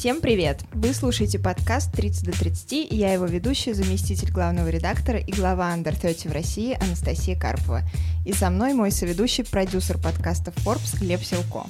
Всем 0.00 0.22
привет! 0.22 0.62
Вы 0.72 0.94
слушаете 0.94 1.38
подкаст 1.38 1.94
«30 1.94 2.24
до 2.24 2.30
30», 2.30 2.86
и 2.86 2.96
я 2.96 3.12
его 3.12 3.26
ведущая, 3.26 3.74
заместитель 3.74 4.32
главного 4.32 4.68
редактора 4.70 5.18
и 5.18 5.30
глава 5.30 5.76
Under 5.76 5.94
30 5.94 6.24
в 6.24 6.32
России 6.32 6.74
Анастасия 6.82 7.38
Карпова. 7.38 7.82
И 8.24 8.32
со 8.32 8.48
мной 8.48 8.72
мой 8.72 8.92
соведущий, 8.92 9.44
продюсер 9.44 9.98
подкаста 9.98 10.52
Forbes 10.52 10.98
Глеб 10.98 11.22
Силко. 11.22 11.66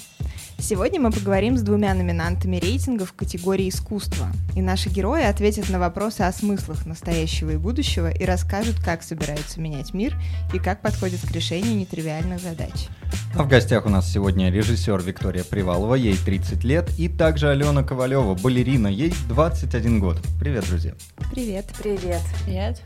Сегодня 0.60 1.00
мы 1.00 1.10
поговорим 1.10 1.56
с 1.56 1.62
двумя 1.62 1.94
номинантами 1.94 2.56
рейтингов 2.56 3.10
в 3.10 3.14
категории 3.14 3.68
искусства. 3.68 4.28
И 4.54 4.60
наши 4.60 4.90
герои 4.90 5.22
ответят 5.22 5.70
на 5.70 5.78
вопросы 5.78 6.20
о 6.20 6.32
смыслах 6.32 6.84
настоящего 6.84 7.50
и 7.50 7.56
будущего 7.56 8.10
и 8.10 8.24
расскажут, 8.24 8.76
как 8.84 9.02
собираются 9.02 9.58
менять 9.58 9.94
мир 9.94 10.14
и 10.52 10.58
как 10.58 10.82
подходят 10.82 11.20
к 11.20 11.30
решению 11.32 11.76
нетривиальных 11.76 12.40
задач. 12.40 12.88
А 13.34 13.42
в 13.42 13.48
гостях 13.48 13.86
у 13.86 13.88
нас 13.88 14.12
сегодня 14.12 14.50
режиссер 14.50 15.00
Виктория 15.00 15.44
Привалова, 15.44 15.94
ей 15.94 16.16
30 16.16 16.62
лет, 16.64 16.90
и 16.98 17.08
также 17.08 17.48
Алена 17.48 17.82
Ковалева, 17.82 18.34
балерина, 18.34 18.88
ей 18.88 19.14
21 19.28 19.98
год. 19.98 20.18
Привет, 20.38 20.66
друзья. 20.68 20.92
Привет. 21.32 21.66
Привет. 21.78 22.22
Привет. 22.44 22.82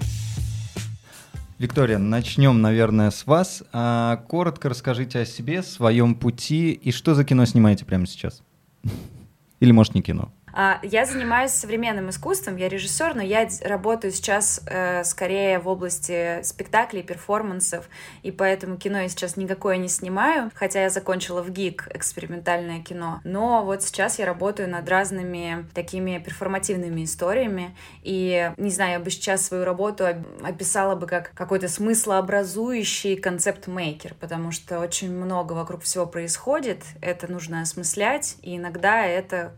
Виктория, 1.59 1.99
начнем, 1.99 2.61
наверное, 2.61 3.11
с 3.11 3.27
вас. 3.27 3.63
А, 3.73 4.17
коротко 4.29 4.69
расскажите 4.69 5.21
о 5.21 5.25
себе, 5.25 5.63
своем 5.63 6.17
пути 6.17 6.73
и 6.73 6.91
что 6.91 7.15
за 7.15 7.25
кино 7.25 7.45
снимаете 7.45 7.85
прямо 7.85 8.07
сейчас. 8.07 8.43
Или, 9.61 9.71
может, 9.71 9.95
не 9.95 10.03
кино. 10.03 10.33
А, 10.57 10.79
я 10.83 11.05
занимаюсь 11.05 11.51
современным 11.51 12.11
искусством, 12.11 12.57
я 12.57 12.69
режиссер, 12.69 13.17
но 13.17 13.23
я 13.23 13.49
работаю 13.65 14.13
сейчас 14.13 14.61
э, 14.67 15.03
скорее 15.03 15.59
в 15.59 15.67
области 15.67 16.41
спектаклей, 16.45 17.03
перформансов, 17.03 17.89
и 18.23 18.31
поэтому 18.31 18.77
кино 18.77 19.01
я 19.01 19.09
сейчас 19.09 19.37
никакое 19.37 19.79
не 19.79 19.89
снимаю, 19.89 20.53
хотя 20.55 20.83
я 20.83 20.91
закончила 20.91 21.43
в 21.43 21.51
ГИК 21.51 21.89
экспериментальное 21.93 22.81
кино. 22.81 23.21
Но 23.25 23.65
вот 23.65 23.83
сейчас 23.83 24.21
я 24.21 24.27
работаю 24.27 24.69
над 24.71 24.89
разными 24.89 25.67
такими 25.75 26.19
перформативными 26.19 27.03
историями, 27.03 27.77
и, 28.05 28.53
не 28.57 28.71
знаю, 28.71 28.93
я 28.93 29.01
бы 29.01 29.11
сейчас 29.11 29.45
свою 29.47 29.65
работу 29.65 30.07
описала 30.41 30.95
бы 30.95 31.09
как 31.09 31.33
какой-то 31.35 31.67
смыслообразующий 31.67 33.17
концепт-мейкер, 33.17 34.15
потому 34.21 34.53
что 34.53 34.79
очень 34.79 35.13
много 35.13 35.55
вокруг 35.55 35.83
всего 35.83 36.07
происходит, 36.07 36.85
это 37.01 37.27
нужно 37.27 37.63
осмыслять, 37.63 38.37
и 38.43 38.57
иногда 38.57 39.05
это 39.05 39.53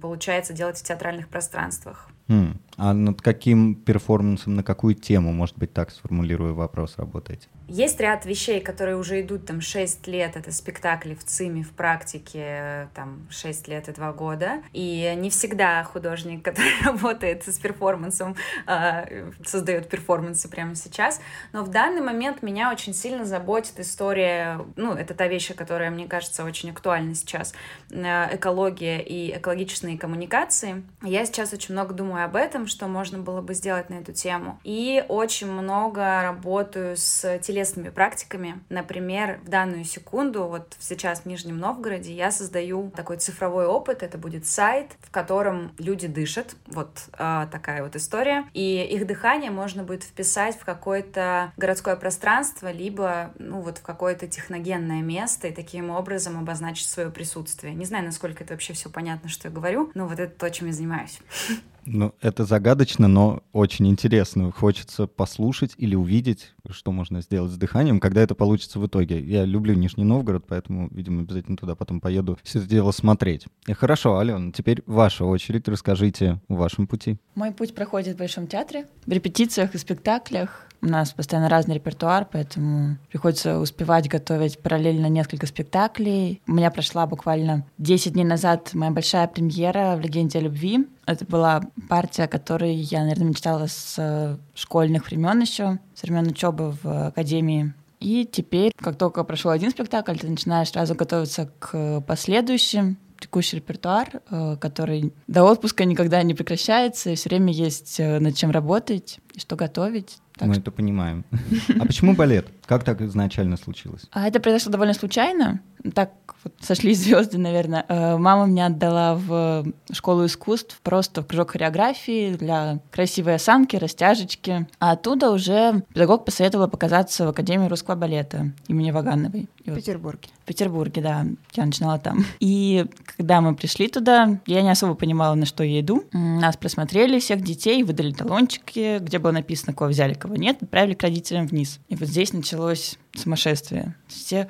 получается 0.00 0.52
делать 0.52 0.78
в 0.78 0.82
театральных 0.82 1.28
пространствах. 1.28 2.08
Mm. 2.28 2.56
А 2.76 2.94
над 2.94 3.20
каким 3.20 3.74
перформансом, 3.74 4.54
на 4.54 4.62
какую 4.62 4.94
тему, 4.94 5.32
может 5.32 5.58
быть, 5.58 5.72
так 5.72 5.90
сформулирую 5.90 6.54
вопрос, 6.54 6.94
работаете? 6.96 7.48
Есть 7.72 8.00
ряд 8.00 8.26
вещей, 8.26 8.60
которые 8.60 8.96
уже 8.96 9.20
идут 9.20 9.46
там 9.46 9.60
6 9.60 10.08
лет, 10.08 10.34
это 10.34 10.50
спектакли 10.50 11.14
в 11.14 11.22
ЦИМе, 11.22 11.62
в 11.62 11.70
практике, 11.70 12.88
там 12.96 13.28
6 13.30 13.68
лет 13.68 13.88
и 13.88 13.92
2 13.92 14.12
года, 14.12 14.60
и 14.72 15.14
не 15.16 15.30
всегда 15.30 15.84
художник, 15.84 16.44
который 16.44 16.72
работает 16.84 17.46
с 17.46 17.60
перформансом, 17.60 18.34
э, 18.66 19.30
создает 19.44 19.88
перформансы 19.88 20.48
прямо 20.48 20.74
сейчас, 20.74 21.20
но 21.52 21.62
в 21.62 21.68
данный 21.68 22.00
момент 22.00 22.42
меня 22.42 22.72
очень 22.72 22.92
сильно 22.92 23.24
заботит 23.24 23.78
история, 23.78 24.58
ну, 24.74 24.94
это 24.94 25.14
та 25.14 25.28
вещь, 25.28 25.54
которая, 25.54 25.92
мне 25.92 26.08
кажется, 26.08 26.42
очень 26.42 26.70
актуальна 26.70 27.14
сейчас, 27.14 27.54
э, 27.90 28.34
экология 28.34 28.98
и 29.00 29.38
экологичные 29.38 29.96
коммуникации. 29.96 30.82
Я 31.02 31.24
сейчас 31.24 31.52
очень 31.52 31.74
много 31.74 31.94
думаю 31.94 32.24
об 32.24 32.34
этом, 32.34 32.66
что 32.66 32.88
можно 32.88 33.18
было 33.18 33.40
бы 33.42 33.54
сделать 33.54 33.90
на 33.90 33.94
эту 33.94 34.12
тему, 34.12 34.58
и 34.64 35.04
очень 35.06 35.48
много 35.52 36.22
работаю 36.24 36.96
с 36.96 37.38
телевизором 37.38 37.59
телесными 37.60 37.90
практиками. 37.90 38.60
Например, 38.68 39.40
в 39.44 39.48
данную 39.48 39.84
секунду, 39.84 40.44
вот 40.44 40.76
сейчас 40.78 41.20
в 41.20 41.26
Нижнем 41.26 41.58
Новгороде, 41.58 42.12
я 42.12 42.30
создаю 42.30 42.90
такой 42.96 43.18
цифровой 43.18 43.66
опыт. 43.66 44.02
Это 44.02 44.18
будет 44.18 44.46
сайт, 44.46 44.92
в 45.00 45.10
котором 45.10 45.72
люди 45.78 46.06
дышат. 46.06 46.54
Вот 46.66 46.90
э, 47.18 47.46
такая 47.50 47.82
вот 47.82 47.96
история. 47.96 48.46
И 48.54 48.82
их 48.82 49.06
дыхание 49.06 49.50
можно 49.50 49.82
будет 49.82 50.04
вписать 50.04 50.56
в 50.56 50.64
какое-то 50.64 51.52
городское 51.56 51.96
пространство, 51.96 52.70
либо, 52.70 53.32
ну, 53.38 53.60
вот 53.60 53.78
в 53.78 53.82
какое-то 53.82 54.26
техногенное 54.26 55.02
место, 55.02 55.48
и 55.48 55.52
таким 55.52 55.90
образом 55.90 56.38
обозначить 56.38 56.88
свое 56.88 57.10
присутствие. 57.10 57.74
Не 57.74 57.84
знаю, 57.84 58.04
насколько 58.04 58.42
это 58.44 58.54
вообще 58.54 58.72
все 58.72 58.88
понятно, 58.88 59.28
что 59.28 59.48
я 59.48 59.54
говорю, 59.54 59.90
но 59.94 60.06
вот 60.06 60.18
это 60.18 60.32
то, 60.34 60.50
чем 60.50 60.68
я 60.68 60.72
занимаюсь. 60.72 61.20
Ну, 61.84 62.14
это 62.20 62.44
загадочно, 62.44 63.08
но 63.08 63.42
очень 63.52 63.88
интересно. 63.88 64.50
Хочется 64.52 65.06
послушать 65.06 65.72
или 65.76 65.94
увидеть, 65.94 66.52
что 66.70 66.92
можно 66.92 67.22
сделать 67.22 67.52
с 67.52 67.56
дыханием, 67.56 68.00
когда 68.00 68.20
это 68.20 68.34
получится 68.34 68.78
в 68.78 68.86
итоге. 68.86 69.20
Я 69.20 69.44
люблю 69.44 69.74
Нижний 69.74 70.04
Новгород, 70.04 70.44
поэтому, 70.46 70.88
видимо, 70.90 71.22
обязательно 71.22 71.56
туда 71.56 71.74
потом 71.74 72.00
поеду 72.00 72.38
все 72.42 72.58
это 72.58 72.68
дело 72.68 72.90
смотреть. 72.92 73.46
И 73.66 73.72
хорошо, 73.72 74.18
Алена, 74.18 74.52
теперь 74.52 74.82
ваша 74.86 75.24
очередь. 75.24 75.68
Расскажите 75.68 76.40
о 76.48 76.54
вашем 76.54 76.86
пути. 76.86 77.18
Мой 77.34 77.52
путь 77.52 77.74
проходит 77.74 78.16
в 78.16 78.18
Большом 78.18 78.46
театре, 78.46 78.86
в 79.06 79.12
репетициях 79.12 79.74
и 79.74 79.78
спектаклях. 79.78 80.66
У 80.82 80.86
нас 80.86 81.12
постоянно 81.12 81.50
разный 81.50 81.74
репертуар, 81.74 82.26
поэтому 82.30 82.96
приходится 83.10 83.58
успевать 83.58 84.08
готовить 84.08 84.58
параллельно 84.58 85.06
несколько 85.06 85.46
спектаклей. 85.46 86.40
У 86.46 86.52
меня 86.52 86.70
прошла 86.70 87.06
буквально 87.06 87.66
10 87.76 88.14
дней 88.14 88.24
назад 88.24 88.70
моя 88.72 88.90
большая 88.90 89.28
премьера 89.28 89.96
в 89.96 90.00
«Легенде 90.00 90.38
о 90.38 90.42
любви». 90.42 90.86
Это 91.10 91.24
была 91.24 91.60
партия, 91.88 92.28
которой 92.28 92.72
я, 92.72 93.00
наверное, 93.00 93.26
мечтала 93.30 93.66
с 93.66 93.96
э, 93.98 94.36
школьных 94.54 95.06
времен 95.06 95.40
еще, 95.40 95.80
с 95.92 96.04
времен 96.04 96.28
учебы 96.28 96.76
в 96.80 97.08
академии. 97.08 97.72
И 97.98 98.24
теперь, 98.30 98.70
как 98.76 98.96
только 98.96 99.24
прошел 99.24 99.50
один 99.50 99.72
спектакль, 99.72 100.16
ты 100.16 100.28
начинаешь 100.28 100.70
сразу 100.70 100.94
готовиться 100.94 101.50
к 101.58 102.00
последующим, 102.02 102.96
текущий 103.18 103.56
репертуар, 103.56 104.22
э, 104.30 104.56
который 104.60 105.12
до 105.26 105.42
отпуска 105.42 105.84
никогда 105.84 106.22
не 106.22 106.34
прекращается, 106.34 107.10
и 107.10 107.16
все 107.16 107.28
время 107.28 107.52
есть 107.52 107.98
э, 107.98 108.20
над 108.20 108.36
чем 108.36 108.52
работать 108.52 109.18
что 109.36 109.56
готовить. 109.56 110.18
Так 110.36 110.48
Мы 110.48 110.54
что... 110.54 110.62
это 110.62 110.70
понимаем. 110.70 111.24
А 111.80 111.86
почему 111.86 112.14
балет? 112.14 112.48
Как 112.66 112.84
так 112.84 113.00
изначально 113.02 113.56
случилось? 113.56 114.06
А 114.12 114.26
это 114.28 114.40
произошло 114.40 114.72
довольно 114.72 114.94
случайно. 114.94 115.60
Так 115.94 116.12
вот 116.44 116.54
сошлись 116.60 116.98
звезды, 117.04 117.38
наверное. 117.38 117.84
Э, 117.88 118.16
мама 118.16 118.46
меня 118.46 118.66
отдала 118.66 119.14
в 119.14 119.64
школу 119.92 120.26
искусств, 120.26 120.80
просто 120.82 121.22
в 121.22 121.26
кружок 121.26 121.50
хореографии 121.52 122.34
для 122.34 122.80
красивой 122.90 123.34
осанки, 123.34 123.76
растяжечки. 123.76 124.66
А 124.78 124.92
оттуда 124.92 125.30
уже 125.30 125.82
педагог 125.92 126.24
посоветовал 126.24 126.68
показаться 126.68 127.26
в 127.26 127.28
Академии 127.28 127.68
русского 127.68 127.96
балета 127.96 128.52
имени 128.68 128.90
Вагановой. 128.90 129.48
В 129.66 129.74
Петербурге. 129.74 130.28
В 130.44 130.46
Петербурге, 130.46 131.02
да. 131.02 131.26
Я 131.54 131.66
начинала 131.66 131.98
там. 131.98 132.24
И 132.40 132.86
когда 133.16 133.40
мы 133.40 133.54
пришли 133.54 133.88
туда, 133.88 134.40
я 134.46 134.62
не 134.62 134.70
особо 134.70 134.94
понимала, 134.94 135.34
на 135.34 135.46
что 135.46 135.62
я 135.62 135.80
иду. 135.80 136.04
Нас 136.12 136.56
просмотрели, 136.56 137.18
всех 137.20 137.42
детей, 137.42 137.82
выдали 137.82 138.12
талончики, 138.12 138.98
где 139.00 139.18
было 139.20 139.32
написано, 139.32 139.72
кого 139.72 139.90
взяли, 139.90 140.14
кого 140.14 140.36
нет, 140.36 140.62
отправили 140.62 140.94
к 140.94 141.02
родителям 141.02 141.46
вниз. 141.46 141.78
И 141.88 141.96
вот 141.96 142.08
здесь 142.08 142.32
началось 142.32 142.98
сумасшествие. 143.14 143.94
Все 144.08 144.48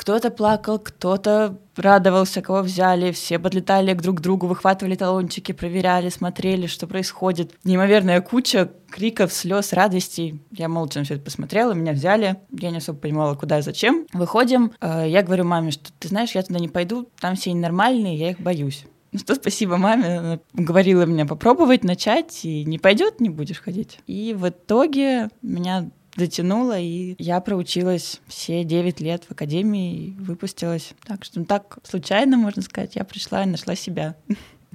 кто-то 0.00 0.30
плакал, 0.30 0.78
кто-то 0.78 1.58
радовался, 1.76 2.40
кого 2.40 2.62
взяли, 2.62 3.12
все 3.12 3.38
подлетали 3.38 3.92
друг 3.92 4.16
к 4.16 4.20
другу, 4.22 4.46
выхватывали 4.46 4.94
талончики, 4.94 5.52
проверяли, 5.52 6.08
смотрели, 6.08 6.66
что 6.68 6.86
происходит. 6.86 7.52
Неимоверная 7.64 8.22
куча 8.22 8.70
криков, 8.90 9.30
слез, 9.30 9.74
радостей. 9.74 10.40
Я 10.52 10.70
молча 10.70 11.00
на 11.00 11.04
все 11.04 11.16
это 11.16 11.24
посмотрела, 11.24 11.74
меня 11.74 11.92
взяли. 11.92 12.36
Я 12.50 12.70
не 12.70 12.78
особо 12.78 12.98
понимала, 12.98 13.34
куда 13.34 13.58
и 13.58 13.62
зачем. 13.62 14.06
Выходим, 14.14 14.72
э, 14.80 15.04
я 15.06 15.22
говорю 15.22 15.44
маме, 15.44 15.70
что 15.70 15.92
ты 15.98 16.08
знаешь, 16.08 16.30
я 16.30 16.42
туда 16.42 16.60
не 16.60 16.68
пойду, 16.68 17.06
там 17.20 17.36
все 17.36 17.52
ненормальные, 17.52 18.16
я 18.16 18.30
их 18.30 18.40
боюсь. 18.40 18.86
Ну 19.12 19.18
что, 19.18 19.34
спасибо 19.34 19.76
маме, 19.76 20.18
она 20.18 20.38
говорила 20.52 21.02
меня 21.04 21.26
попробовать, 21.26 21.82
начать, 21.82 22.44
и 22.44 22.64
не 22.64 22.78
пойдет, 22.78 23.20
не 23.20 23.28
будешь 23.28 23.60
ходить. 23.60 23.98
И 24.06 24.34
в 24.38 24.48
итоге 24.48 25.30
меня 25.42 25.90
затянуло, 26.16 26.78
и 26.78 27.16
я 27.18 27.40
проучилась 27.40 28.20
все 28.28 28.62
9 28.62 29.00
лет 29.00 29.24
в 29.24 29.32
академии 29.32 29.96
и 29.96 30.10
выпустилась. 30.12 30.94
Так 31.04 31.24
что 31.24 31.40
ну, 31.40 31.44
так 31.44 31.78
случайно, 31.82 32.36
можно 32.36 32.62
сказать, 32.62 32.94
я 32.94 33.04
пришла 33.04 33.42
и 33.42 33.46
нашла 33.46 33.74
себя. 33.74 34.14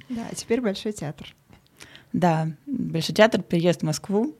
Да, 0.08 0.26
а 0.30 0.34
теперь 0.34 0.60
Большой 0.60 0.92
театр. 0.92 1.34
Да, 2.12 2.48
Большой 2.66 3.14
театр, 3.14 3.42
приезд 3.42 3.80
в 3.80 3.84
Москву. 3.84 4.36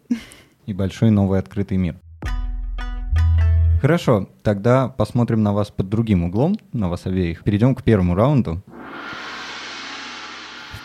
И 0.66 0.72
большой 0.72 1.10
новый 1.10 1.38
открытый 1.38 1.78
мир. 1.78 1.96
Хорошо, 3.80 4.28
тогда 4.42 4.88
посмотрим 4.88 5.42
на 5.42 5.52
вас 5.52 5.70
под 5.70 5.88
другим 5.88 6.24
углом, 6.24 6.56
на 6.72 6.88
вас 6.88 7.06
обеих. 7.06 7.44
Перейдем 7.44 7.74
к 7.74 7.82
первому 7.82 8.14
раунду. 8.14 8.62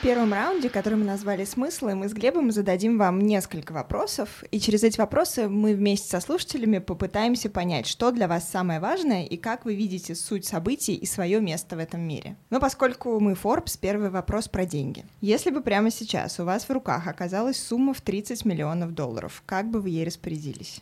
В 0.02 0.04
первом 0.04 0.34
раунде, 0.34 0.68
который 0.68 0.96
мы 0.96 1.06
назвали 1.06 1.46
«Смыслы», 1.46 1.94
мы 1.94 2.10
с 2.10 2.14
Глебом 2.14 2.52
зададим 2.52 2.98
вам 2.98 3.22
несколько 3.22 3.72
вопросов, 3.72 4.44
и 4.50 4.60
через 4.60 4.82
эти 4.82 4.98
вопросы 4.98 5.48
мы 5.48 5.76
вместе 5.76 6.10
со 6.10 6.20
слушателями 6.20 6.80
попытаемся 6.80 7.52
понять, 7.52 7.86
что 7.86 8.10
для 8.10 8.28
вас 8.28 8.50
самое 8.50 8.80
важное 8.80 9.26
и 9.26 9.38
как 9.38 9.64
вы 9.64 9.76
видите 9.76 10.16
суть 10.16 10.44
событий 10.44 10.96
и 10.96 11.06
свое 11.06 11.40
место 11.40 11.76
в 11.76 11.80
этом 11.80 12.02
мире. 12.02 12.36
Но 12.50 12.60
поскольку 12.60 13.20
мы 13.20 13.34
Forbes, 13.34 13.78
первый 13.80 14.10
вопрос 14.10 14.48
про 14.48 14.66
деньги. 14.66 15.06
Если 15.22 15.52
бы 15.52 15.62
прямо 15.62 15.92
сейчас 15.92 16.40
у 16.40 16.46
вас 16.46 16.64
в 16.64 16.72
руках 16.72 17.06
оказалась 17.06 17.62
сумма 17.62 17.94
в 17.94 18.02
30 18.02 18.44
миллионов 18.44 18.96
долларов, 18.96 19.44
как 19.46 19.70
бы 19.70 19.82
вы 19.82 19.90
ей 19.90 20.04
распорядились? 20.04 20.82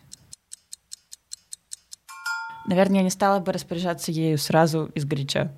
Наверное, 2.68 3.00
я 3.00 3.04
не 3.04 3.10
стала 3.10 3.42
бы 3.42 3.52
распоряжаться 3.52 4.14
ею 4.14 4.38
сразу 4.38 4.90
из 4.96 5.04
горяча. 5.04 5.52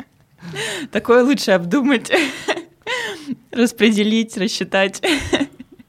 Такое 0.92 1.24
лучше 1.24 1.52
обдумать. 1.52 2.12
Распределить, 3.54 4.36
рассчитать. 4.36 5.02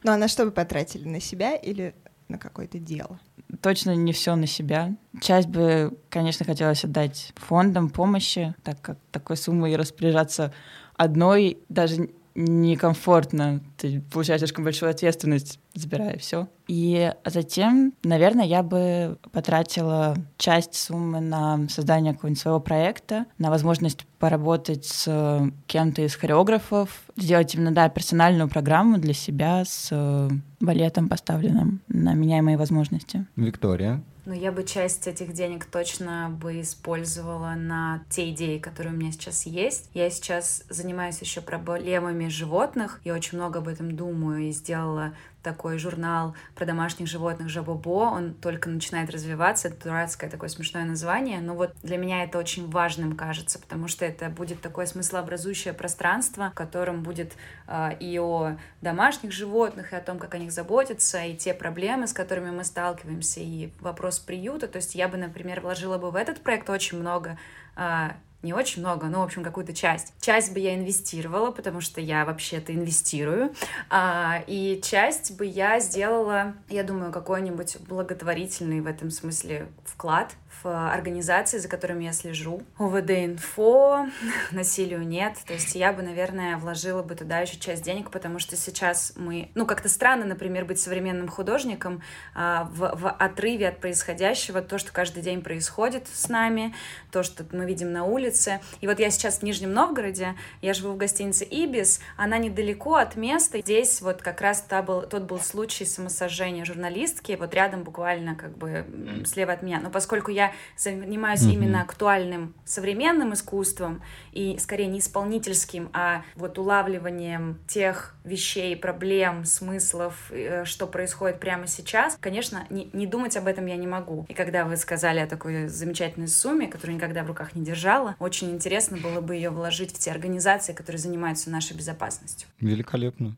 Ну 0.04 0.12
а 0.12 0.18
на 0.18 0.28
что 0.28 0.46
вы 0.46 0.52
потратили? 0.52 1.08
На 1.08 1.20
себя 1.20 1.56
или 1.56 1.96
на 2.28 2.38
какое-то 2.38 2.80
дело? 2.80 3.20
Точно 3.62 3.96
не 3.96 4.12
все 4.12 4.36
на 4.36 4.48
себя. 4.48 4.96
Часть 5.22 5.48
бы, 5.48 5.98
конечно, 6.10 6.46
хотелось 6.46 6.84
отдать 6.84 7.34
фондам 7.36 7.90
помощи, 7.90 8.54
так 8.64 8.82
как 8.82 8.98
такой 9.12 9.38
суммой 9.38 9.76
распоряжаться 9.76 10.54
одной 10.96 11.58
даже 11.70 12.10
некомфортно. 12.36 13.62
Ты 13.78 14.02
получаешь 14.12 14.42
слишком 14.42 14.64
большую 14.64 14.90
ответственность, 14.92 15.60
забирая 15.76 16.18
все. 16.18 16.48
И 16.68 17.14
затем, 17.26 17.94
наверное, 18.04 18.46
я 18.46 18.64
бы 18.64 19.20
потратила 19.32 20.16
часть 20.38 20.76
суммы 20.76 21.20
на 21.20 21.68
создание 21.70 22.14
какого-нибудь 22.14 22.42
своего 22.42 22.60
проекта, 22.60 23.26
на 23.38 23.52
возможность 23.52 24.08
поработать 24.18 24.86
с 24.86 25.52
кем-то 25.68 26.02
из 26.02 26.16
хореографов, 26.16 27.04
сделать 27.16 27.54
именно, 27.54 27.72
да, 27.72 27.90
персональную 27.90 28.50
программу 28.50 28.98
для 28.98 29.14
себя 29.14 29.64
с 29.66 30.30
балетом 30.60 31.10
поставленным 31.10 31.82
на 31.88 32.14
меня 32.14 32.40
и 32.40 32.42
мои 32.42 32.56
возможности. 32.56 33.26
Виктория, 33.36 34.02
но 34.26 34.34
я 34.34 34.52
бы 34.52 34.64
часть 34.64 35.08
этих 35.08 35.34
денег 35.34 35.66
точно 35.66 36.36
бы 36.42 36.62
использовала 36.62 37.54
на 37.56 38.04
те 38.10 38.32
идеи, 38.32 38.58
которые 38.58 38.94
у 38.94 38.98
меня 38.98 39.12
сейчас 39.12 39.46
есть. 39.46 39.90
Я 39.94 40.10
сейчас 40.10 40.64
занимаюсь 40.70 41.22
еще 41.22 41.42
проблемами 41.42 42.28
животных, 42.28 43.02
я 43.04 43.14
очень 43.14 43.38
много 43.38 43.60
об 43.60 43.68
этом 43.68 43.96
думаю 43.96 44.50
и 44.50 44.52
сделала 44.52 45.14
такой 45.46 45.78
журнал 45.78 46.36
про 46.56 46.66
домашних 46.66 47.08
животных 47.08 47.50
Жабобо, 47.50 48.10
он 48.10 48.34
только 48.34 48.68
начинает 48.68 49.12
развиваться, 49.12 49.68
это 49.68 49.84
дурацкое 49.84 50.28
такое 50.28 50.50
смешное 50.50 50.86
название, 50.86 51.40
но 51.40 51.54
вот 51.54 51.74
для 51.84 51.98
меня 51.98 52.24
это 52.24 52.40
очень 52.40 52.68
важным 52.68 53.16
кажется, 53.16 53.60
потому 53.60 53.88
что 53.88 54.06
это 54.06 54.30
будет 54.30 54.60
такое 54.60 54.88
смыслообразующее 54.88 55.76
пространство, 55.76 56.50
в 56.50 56.56
котором 56.56 57.04
будет 57.04 57.34
э, 57.68 57.96
и 58.00 58.20
о 58.20 58.58
домашних 58.82 59.32
животных, 59.32 59.94
и 59.94 59.96
о 59.96 60.02
том, 60.02 60.18
как 60.18 60.34
о 60.34 60.40
них 60.40 60.52
заботиться, 60.52 61.24
и 61.24 61.36
те 61.36 61.54
проблемы, 61.54 62.08
с 62.08 62.14
которыми 62.14 62.50
мы 62.50 62.64
сталкиваемся, 62.64 63.40
и 63.40 63.70
вопрос 63.80 64.18
приюта, 64.18 64.68
то 64.68 64.78
есть 64.78 64.96
я 64.96 65.08
бы, 65.08 65.18
например, 65.18 65.62
вложила 65.62 66.00
бы 66.00 66.10
в 66.10 66.16
этот 66.16 66.42
проект 66.42 66.68
очень 66.72 67.00
много 67.00 67.38
э, 67.76 68.10
не 68.46 68.54
очень 68.54 68.82
много, 68.82 69.08
но, 69.08 69.22
в 69.22 69.24
общем, 69.24 69.44
какую-то 69.44 69.74
часть. 69.74 70.14
Часть 70.22 70.54
бы 70.54 70.60
я 70.60 70.76
инвестировала, 70.76 71.52
потому 71.52 71.82
что 71.82 72.00
я 72.00 72.24
вообще-то 72.24 72.74
инвестирую, 72.74 73.54
а, 73.90 74.44
и 74.48 74.80
часть 74.84 75.36
бы 75.36 75.46
я 75.46 75.80
сделала, 75.80 76.54
я 76.70 76.84
думаю, 76.84 77.12
какой-нибудь 77.12 77.78
благотворительный 77.88 78.82
в 78.82 78.88
этом 78.88 79.10
смысле 79.12 79.68
вклад 79.84 80.34
в 80.66 80.92
организации, 80.92 81.60
за 81.60 81.68
которыми 81.68 82.06
я 82.06 82.12
слежу. 82.12 82.64
УВД-инфо, 82.80 84.08
насилию 84.52 85.08
нет. 85.08 85.36
То 85.46 85.54
есть 85.54 85.76
я 85.76 85.94
бы, 85.94 86.02
наверное, 86.02 86.58
вложила 86.58 87.04
бы 87.04 87.14
туда 87.14 87.40
еще 87.40 87.58
часть 87.58 87.84
денег, 87.84 88.10
потому 88.10 88.40
что 88.40 88.56
сейчас 88.56 89.14
мы... 89.16 89.52
Ну, 89.54 89.68
как-то 89.68 89.90
странно, 89.90 90.26
например, 90.26 90.66
быть 90.66 90.80
современным 90.80 91.28
художником 91.28 92.02
а, 92.34 92.64
в, 92.74 93.00
в 93.00 93.10
отрыве 93.10 93.68
от 93.70 93.80
происходящего, 93.80 94.62
то, 94.64 94.80
что 94.80 94.92
каждый 94.92 95.22
день 95.22 95.44
происходит 95.44 96.08
с 96.12 96.30
нами, 96.30 96.74
то, 97.12 97.22
что 97.22 97.46
мы 97.52 97.66
видим 97.66 97.94
на 97.94 98.04
улице. 98.04 98.60
И 98.82 98.88
вот 98.88 99.00
я 99.00 99.12
сейчас 99.12 99.40
в 99.40 99.44
Нижнем 99.44 99.72
Новгороде, 99.72 100.34
я 100.64 100.74
живу 100.74 100.94
в 100.94 100.98
гостинице 100.98 101.46
«Ибис», 101.46 102.02
она 102.18 102.40
недалеко 102.40 102.96
от 102.96 103.16
места. 103.16 103.60
Здесь 103.60 104.02
вот 104.02 104.24
как 104.24 104.42
раз 104.42 104.62
та 104.62 104.82
был, 104.82 105.04
тот 105.04 105.24
был 105.24 105.40
случай 105.40 105.86
самосожжения 105.86 106.66
журналистки, 106.66 107.38
вот 107.40 107.54
рядом 107.54 107.84
буквально 107.84 108.34
как 108.34 108.58
бы 108.58 109.24
слева 109.28 109.54
от 109.54 109.62
меня. 109.62 109.80
Но 109.80 109.92
поскольку 109.92 110.32
я 110.32 110.55
занимаюсь 110.78 111.42
mm-hmm. 111.42 111.54
именно 111.54 111.82
актуальным 111.82 112.54
современным 112.66 113.34
искусством 113.34 114.02
и 114.36 114.58
скорее 114.60 114.88
не 114.88 115.00
исполнительским, 115.00 115.90
а 115.94 116.24
вот 116.36 116.60
улавливанием 116.60 117.58
тех 117.68 118.16
вещей, 118.24 118.76
проблем, 118.76 119.46
смыслов, 119.46 120.30
э, 120.30 120.66
что 120.66 120.88
происходит 120.88 121.40
прямо 121.40 121.68
сейчас, 121.68 122.18
конечно, 122.20 122.66
не, 122.70 122.90
не 122.94 123.08
думать 123.08 123.38
об 123.38 123.48
этом 123.48 123.66
я 123.66 123.78
не 123.78 123.88
могу. 123.88 124.26
И 124.30 124.34
когда 124.34 124.66
вы 124.66 124.78
сказали 124.78 125.20
о 125.20 125.28
такой 125.28 125.68
замечательной 125.68 126.28
сумме, 126.28 126.68
которую 126.68 126.96
никогда 126.96 127.24
в 127.24 127.28
руках 127.28 127.56
не 127.56 127.64
держала, 127.64 128.16
очень 128.20 128.52
интересно 128.52 128.98
было 128.98 129.22
бы 129.22 129.36
ее 129.36 129.50
вложить 129.50 129.96
в 129.96 130.00
те 130.00 130.12
организации, 130.12 130.74
которые 130.74 131.00
занимаются 131.00 131.50
нашей 131.50 131.78
безопасностью. 131.78 132.50
Великолепно. 132.60 133.38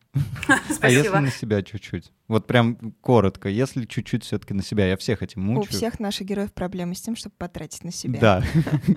Спасибо. 0.70 0.78
А 0.88 0.90
если 0.90 1.18
на 1.18 1.32
себя 1.32 1.62
чуть-чуть? 1.62 2.14
Вот 2.28 2.46
прям 2.46 2.76
коротко, 3.02 3.48
если 3.48 3.86
чуть-чуть 3.86 4.24
все-таки 4.24 4.54
на 4.54 4.62
себя, 4.62 4.88
я 4.88 4.98
всех 4.98 5.22
этим 5.22 5.42
мучаю. 5.42 5.62
У 5.62 5.78
всех 5.78 6.00
наших 6.00 6.28
героев 6.28 6.54
проблемы 6.54 6.96
с 6.96 7.02
тем, 7.02 7.16
чтобы 7.16 7.36
потратить 7.38 7.84
на 7.84 7.92
себя. 7.92 8.20
Да. 8.20 8.44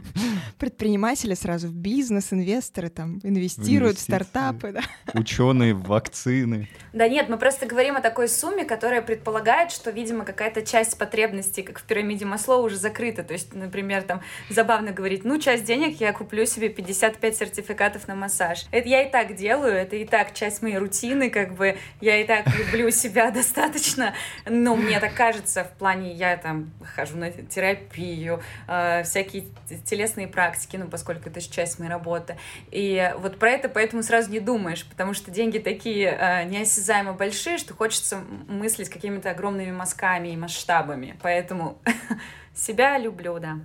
Предприниматели 0.59 1.35
сразу 1.35 1.69
в 1.69 1.75
бизнес, 1.91 2.33
инвесторы 2.33 2.89
там 2.89 3.19
инвестируют 3.25 3.99
в 3.99 4.01
стартапы. 4.01 4.73
Да. 4.73 4.83
Ученые 5.15 5.75
в 5.75 5.83
вакцины. 5.83 6.69
Да 6.93 7.09
нет, 7.09 7.29
мы 7.29 7.37
просто 7.37 7.67
говорим 7.67 7.97
о 7.97 8.01
такой 8.01 8.29
сумме, 8.29 8.65
которая 8.65 9.03
предполагает, 9.03 9.73
что, 9.73 9.91
видимо, 9.91 10.25
какая-то 10.25 10.63
часть 10.63 10.97
потребностей, 10.99 11.63
как 11.63 11.81
в 11.81 11.83
пирамиде 11.83 12.25
Маслоу, 12.25 12.63
уже 12.63 12.77
закрыта. 12.77 13.25
То 13.25 13.33
есть, 13.33 13.55
например, 13.55 14.03
там 14.03 14.23
забавно 14.49 14.93
говорить, 14.93 15.25
ну, 15.25 15.39
часть 15.41 15.65
денег 15.65 16.01
я 16.01 16.13
куплю 16.13 16.47
себе 16.47 16.69
55 16.69 17.37
сертификатов 17.37 18.07
на 18.07 18.15
массаж. 18.15 18.67
Это 18.71 18.89
я 18.89 19.03
и 19.03 19.11
так 19.11 19.35
делаю, 19.35 19.75
это 19.75 19.97
и 19.97 20.05
так 20.05 20.33
часть 20.33 20.63
моей 20.63 20.79
рутины, 20.79 21.29
как 21.29 21.55
бы 21.55 21.77
я 22.01 22.21
и 22.21 22.25
так 22.25 22.47
люблю 22.57 22.91
себя 22.91 23.31
достаточно, 23.33 24.15
ну, 24.49 24.77
мне 24.77 25.01
так 25.01 25.15
кажется, 25.15 25.65
в 25.65 25.79
плане, 25.79 26.13
я 26.13 26.37
там 26.37 26.71
хожу 26.95 27.17
на 27.17 27.31
терапию, 27.31 28.43
э, 28.69 29.03
всякие 29.03 29.47
телесные 29.85 30.29
практики, 30.29 30.77
ну, 30.77 30.87
поскольку 30.87 31.29
это 31.29 31.41
часть 31.41 31.80
моей 31.81 31.91
работы. 31.91 32.37
И 32.71 33.13
вот 33.19 33.39
про 33.39 33.51
это 33.51 33.69
поэтому 33.69 34.03
сразу 34.03 34.31
не 34.31 34.41
думаешь, 34.41 34.87
потому 34.87 35.15
что 35.15 35.31
деньги 35.31 35.59
такие 35.59 36.09
э, 36.09 36.45
неосязаемо 36.45 37.15
большие, 37.15 37.59
что 37.59 37.75
хочется 37.75 38.23
мыслить 38.49 38.89
какими-то 38.89 39.31
огромными 39.31 39.73
мазками 39.73 40.29
и 40.29 40.37
масштабами. 40.37 41.17
Поэтому 41.23 41.79
себя 42.55 42.99
люблю, 42.99 43.39
да. 43.41 43.59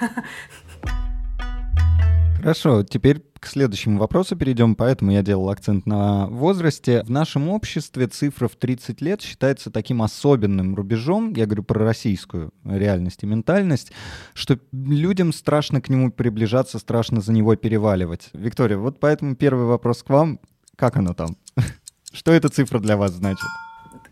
Хорошо, 2.38 2.84
теперь 2.84 3.20
к 3.40 3.46
следующему 3.46 3.98
вопросу 3.98 4.36
перейдем, 4.36 4.74
поэтому 4.74 5.12
я 5.12 5.22
делал 5.22 5.48
акцент 5.50 5.86
на 5.86 6.26
возрасте. 6.26 7.02
В 7.04 7.10
нашем 7.10 7.48
обществе 7.48 8.06
цифра 8.06 8.48
в 8.48 8.56
30 8.56 9.00
лет 9.00 9.22
считается 9.22 9.70
таким 9.70 10.02
особенным 10.02 10.74
рубежом, 10.74 11.32
я 11.34 11.46
говорю 11.46 11.62
про 11.62 11.84
российскую 11.84 12.52
реальность 12.64 13.22
и 13.22 13.26
ментальность, 13.26 13.92
что 14.34 14.58
людям 14.72 15.32
страшно 15.32 15.80
к 15.80 15.88
нему 15.88 16.10
приближаться, 16.10 16.78
страшно 16.78 17.20
за 17.20 17.32
него 17.32 17.54
переваливать. 17.56 18.30
Виктория, 18.32 18.76
вот 18.76 19.00
поэтому 19.00 19.36
первый 19.36 19.66
вопрос 19.66 20.02
к 20.02 20.10
вам. 20.10 20.40
Как 20.76 20.96
оно 20.96 21.14
там? 21.14 21.36
Что 22.12 22.32
эта 22.32 22.48
цифра 22.48 22.78
для 22.78 22.96
вас 22.96 23.12
значит? 23.12 23.46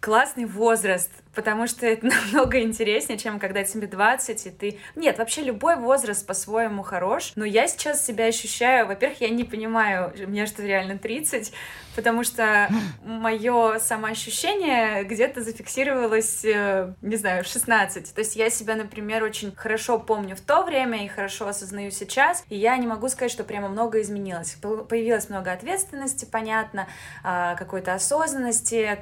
Классный 0.01 0.47
возраст 0.47 1.11
потому 1.37 1.69
что 1.69 1.87
это 1.87 2.07
намного 2.33 2.61
интереснее, 2.61 3.19
чем 3.19 3.39
когда 3.39 3.63
тебе 3.63 3.87
20, 3.87 4.47
и 4.47 4.51
ты... 4.51 4.79
Нет, 4.97 5.19
вообще 5.19 5.43
любой 5.43 5.77
возраст 5.77 6.27
по-своему 6.27 6.83
хорош, 6.83 7.33
но 7.37 7.45
я 7.45 7.69
сейчас 7.69 8.05
себя 8.05 8.25
ощущаю... 8.25 8.89
Во-первых, 8.89 9.21
я 9.21 9.29
не 9.29 9.45
понимаю, 9.45 10.13
мне 10.27 10.47
что 10.47 10.63
реально 10.63 10.99
30, 10.99 11.53
потому 11.95 12.25
что 12.25 12.69
мое 13.05 13.79
самоощущение 13.79 15.05
где-то 15.05 15.43
зафиксировалось, 15.43 16.45
э, 16.45 16.95
не 17.03 17.17
знаю, 17.17 17.45
16. 17.45 18.15
То 18.15 18.19
есть 18.21 18.35
я 18.35 18.51
себя, 18.51 18.75
например, 18.75 19.23
очень 19.23 19.55
хорошо 19.55 19.99
помню 19.99 20.35
в 20.35 20.41
то 20.41 20.63
время 20.63 21.05
и 21.05 21.09
хорошо 21.09 21.47
осознаю 21.47 21.91
сейчас, 21.91 22.45
и 22.49 22.57
я 22.57 22.77
не 22.79 22.87
могу 22.87 23.09
сказать, 23.09 23.31
что 23.31 23.45
прямо 23.45 23.69
много 23.69 24.01
изменилось. 24.01 24.57
Появилось 24.89 25.29
много 25.29 25.53
ответственности, 25.53 26.25
понятно, 26.25 26.89
а, 27.23 27.55
какой-то 27.57 27.93
осознанности, 27.95 28.99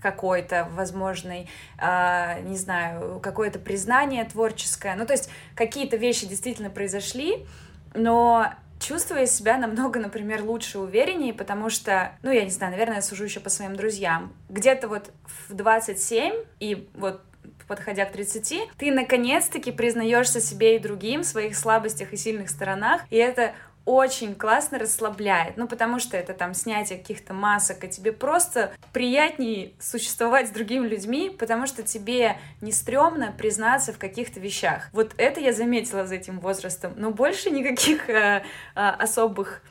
какой-то 0.00 0.68
возможной 0.72 1.48
не 1.80 2.56
знаю, 2.56 3.20
какое-то 3.20 3.58
признание 3.58 4.24
творческое. 4.24 4.96
Ну, 4.96 5.06
то 5.06 5.12
есть 5.12 5.30
какие-то 5.54 5.96
вещи 5.96 6.26
действительно 6.26 6.70
произошли, 6.70 7.46
но 7.94 8.52
чувствую 8.78 9.26
себя 9.26 9.58
намного, 9.58 9.98
например, 10.00 10.42
лучше, 10.42 10.78
увереннее, 10.78 11.32
потому 11.32 11.70
что, 11.70 12.12
ну, 12.22 12.30
я 12.30 12.44
не 12.44 12.50
знаю, 12.50 12.72
наверное, 12.72 12.96
я 12.96 13.02
сужу 13.02 13.24
еще 13.24 13.40
по 13.40 13.50
своим 13.50 13.76
друзьям. 13.76 14.32
Где-то 14.48 14.88
вот 14.88 15.10
в 15.48 15.54
27 15.54 16.34
и 16.60 16.88
вот 16.94 17.22
подходя 17.66 18.04
к 18.04 18.12
30, 18.12 18.70
ты 18.78 18.92
наконец-таки 18.92 19.72
признаешься 19.72 20.40
себе 20.40 20.76
и 20.76 20.78
другим 20.78 21.22
в 21.22 21.26
своих 21.26 21.56
слабостях 21.56 22.12
и 22.12 22.16
сильных 22.16 22.48
сторонах, 22.48 23.02
и 23.10 23.16
это 23.16 23.54
очень 23.86 24.34
классно 24.34 24.78
расслабляет, 24.78 25.56
ну, 25.56 25.66
потому 25.66 26.00
что 26.00 26.16
это 26.16 26.34
там 26.34 26.52
снятие 26.52 26.98
каких-то 26.98 27.32
масок, 27.32 27.84
и 27.84 27.88
тебе 27.88 28.12
просто 28.12 28.72
приятнее 28.92 29.72
существовать 29.80 30.48
с 30.48 30.50
другими 30.50 30.86
людьми, 30.86 31.30
потому 31.30 31.66
что 31.66 31.82
тебе 31.82 32.36
не 32.60 32.72
стрёмно 32.72 33.32
признаться 33.32 33.92
в 33.92 33.98
каких-то 33.98 34.40
вещах. 34.40 34.88
Вот 34.92 35.14
это 35.16 35.40
я 35.40 35.52
заметила 35.52 36.04
за 36.04 36.16
этим 36.16 36.40
возрастом, 36.40 36.94
но 36.96 37.12
больше 37.12 37.50
никаких 37.50 38.10
э, 38.10 38.42
э, 38.74 38.80
особых 38.80 39.62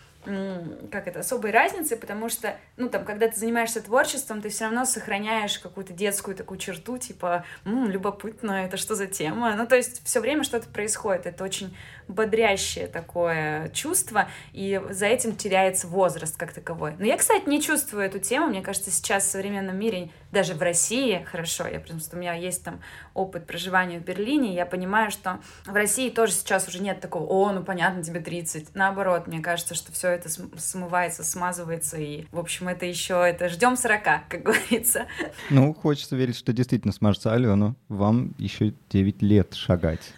как 0.92 1.08
это, 1.08 1.20
особой 1.20 1.52
разницы, 1.52 1.96
потому 1.96 2.30
что, 2.30 2.58
ну, 2.78 2.90
там, 2.90 3.06
когда 3.06 3.28
ты 3.28 3.40
занимаешься 3.40 3.82
творчеством, 3.82 4.42
ты 4.42 4.50
все 4.50 4.66
равно 4.66 4.86
сохраняешь 4.86 5.60
какую-то 5.60 5.94
детскую 5.94 6.36
такую 6.36 6.58
черту, 6.58 6.98
типа, 6.98 7.46
м-м, 7.64 7.90
любопытно, 7.90 8.66
это 8.66 8.78
что 8.78 8.96
за 8.96 9.06
тема? 9.06 9.56
Ну, 9.56 9.68
то 9.68 9.76
есть 9.76 10.04
все 10.04 10.20
время 10.20 10.44
что-то 10.44 10.68
происходит, 10.68 11.28
это 11.28 11.44
очень 11.44 11.76
бодрящее 12.08 12.88
такое 12.88 13.70
чувство, 13.70 14.28
и 14.54 14.82
за 14.90 15.06
этим 15.06 15.36
теряется 15.36 15.88
возраст 15.88 16.38
как 16.38 16.54
таковой. 16.54 16.96
Но 17.00 17.06
я, 17.06 17.18
кстати, 17.18 17.48
не 17.48 17.62
чувствую 17.62 18.04
эту 18.04 18.20
тему, 18.20 18.48
мне 18.48 18.62
кажется, 18.62 18.92
сейчас 18.92 19.26
в 19.26 19.32
современном 19.32 19.78
мире, 19.78 20.10
даже 20.32 20.54
в 20.54 20.62
России, 20.62 21.26
хорошо, 21.32 21.68
я 21.68 21.80
потому 21.80 22.00
что 22.00 22.18
у 22.18 22.20
меня 22.20 22.34
есть 22.34 22.64
там 22.64 22.82
опыт 23.14 23.48
проживания 23.48 24.00
в 24.00 24.04
Берлине, 24.04 24.54
я 24.54 24.66
понимаю, 24.66 25.10
что 25.12 25.40
в 25.66 25.74
России 25.74 26.10
тоже 26.10 26.34
сейчас 26.34 26.68
уже 26.68 26.82
нет 26.82 27.00
такого, 27.00 27.26
о, 27.26 27.52
ну 27.54 27.64
понятно, 27.64 28.04
тебе 28.04 28.20
30. 28.20 28.76
Наоборот, 28.76 29.28
мне 29.28 29.40
кажется, 29.40 29.76
что 29.76 29.92
все 29.92 30.10
это 30.10 30.30
смывается, 30.30 31.24
смазывается, 31.24 31.98
и, 31.98 32.26
в 32.32 32.40
общем, 32.40 32.68
это 32.68 32.86
еще, 32.86 33.26
это 33.26 33.50
ждем 33.50 33.78
40, 33.78 34.04
как 34.30 34.44
говорится. 34.44 35.08
Ну, 35.50 35.74
хочется 35.74 36.16
верить, 36.16 36.36
что 36.36 36.54
действительно 36.54 36.94
смажется. 36.94 37.34
Алена, 37.34 37.76
вам 37.88 38.36
еще 38.38 38.74
9 38.90 39.22
лет 39.22 39.54
шагать. 39.54 40.14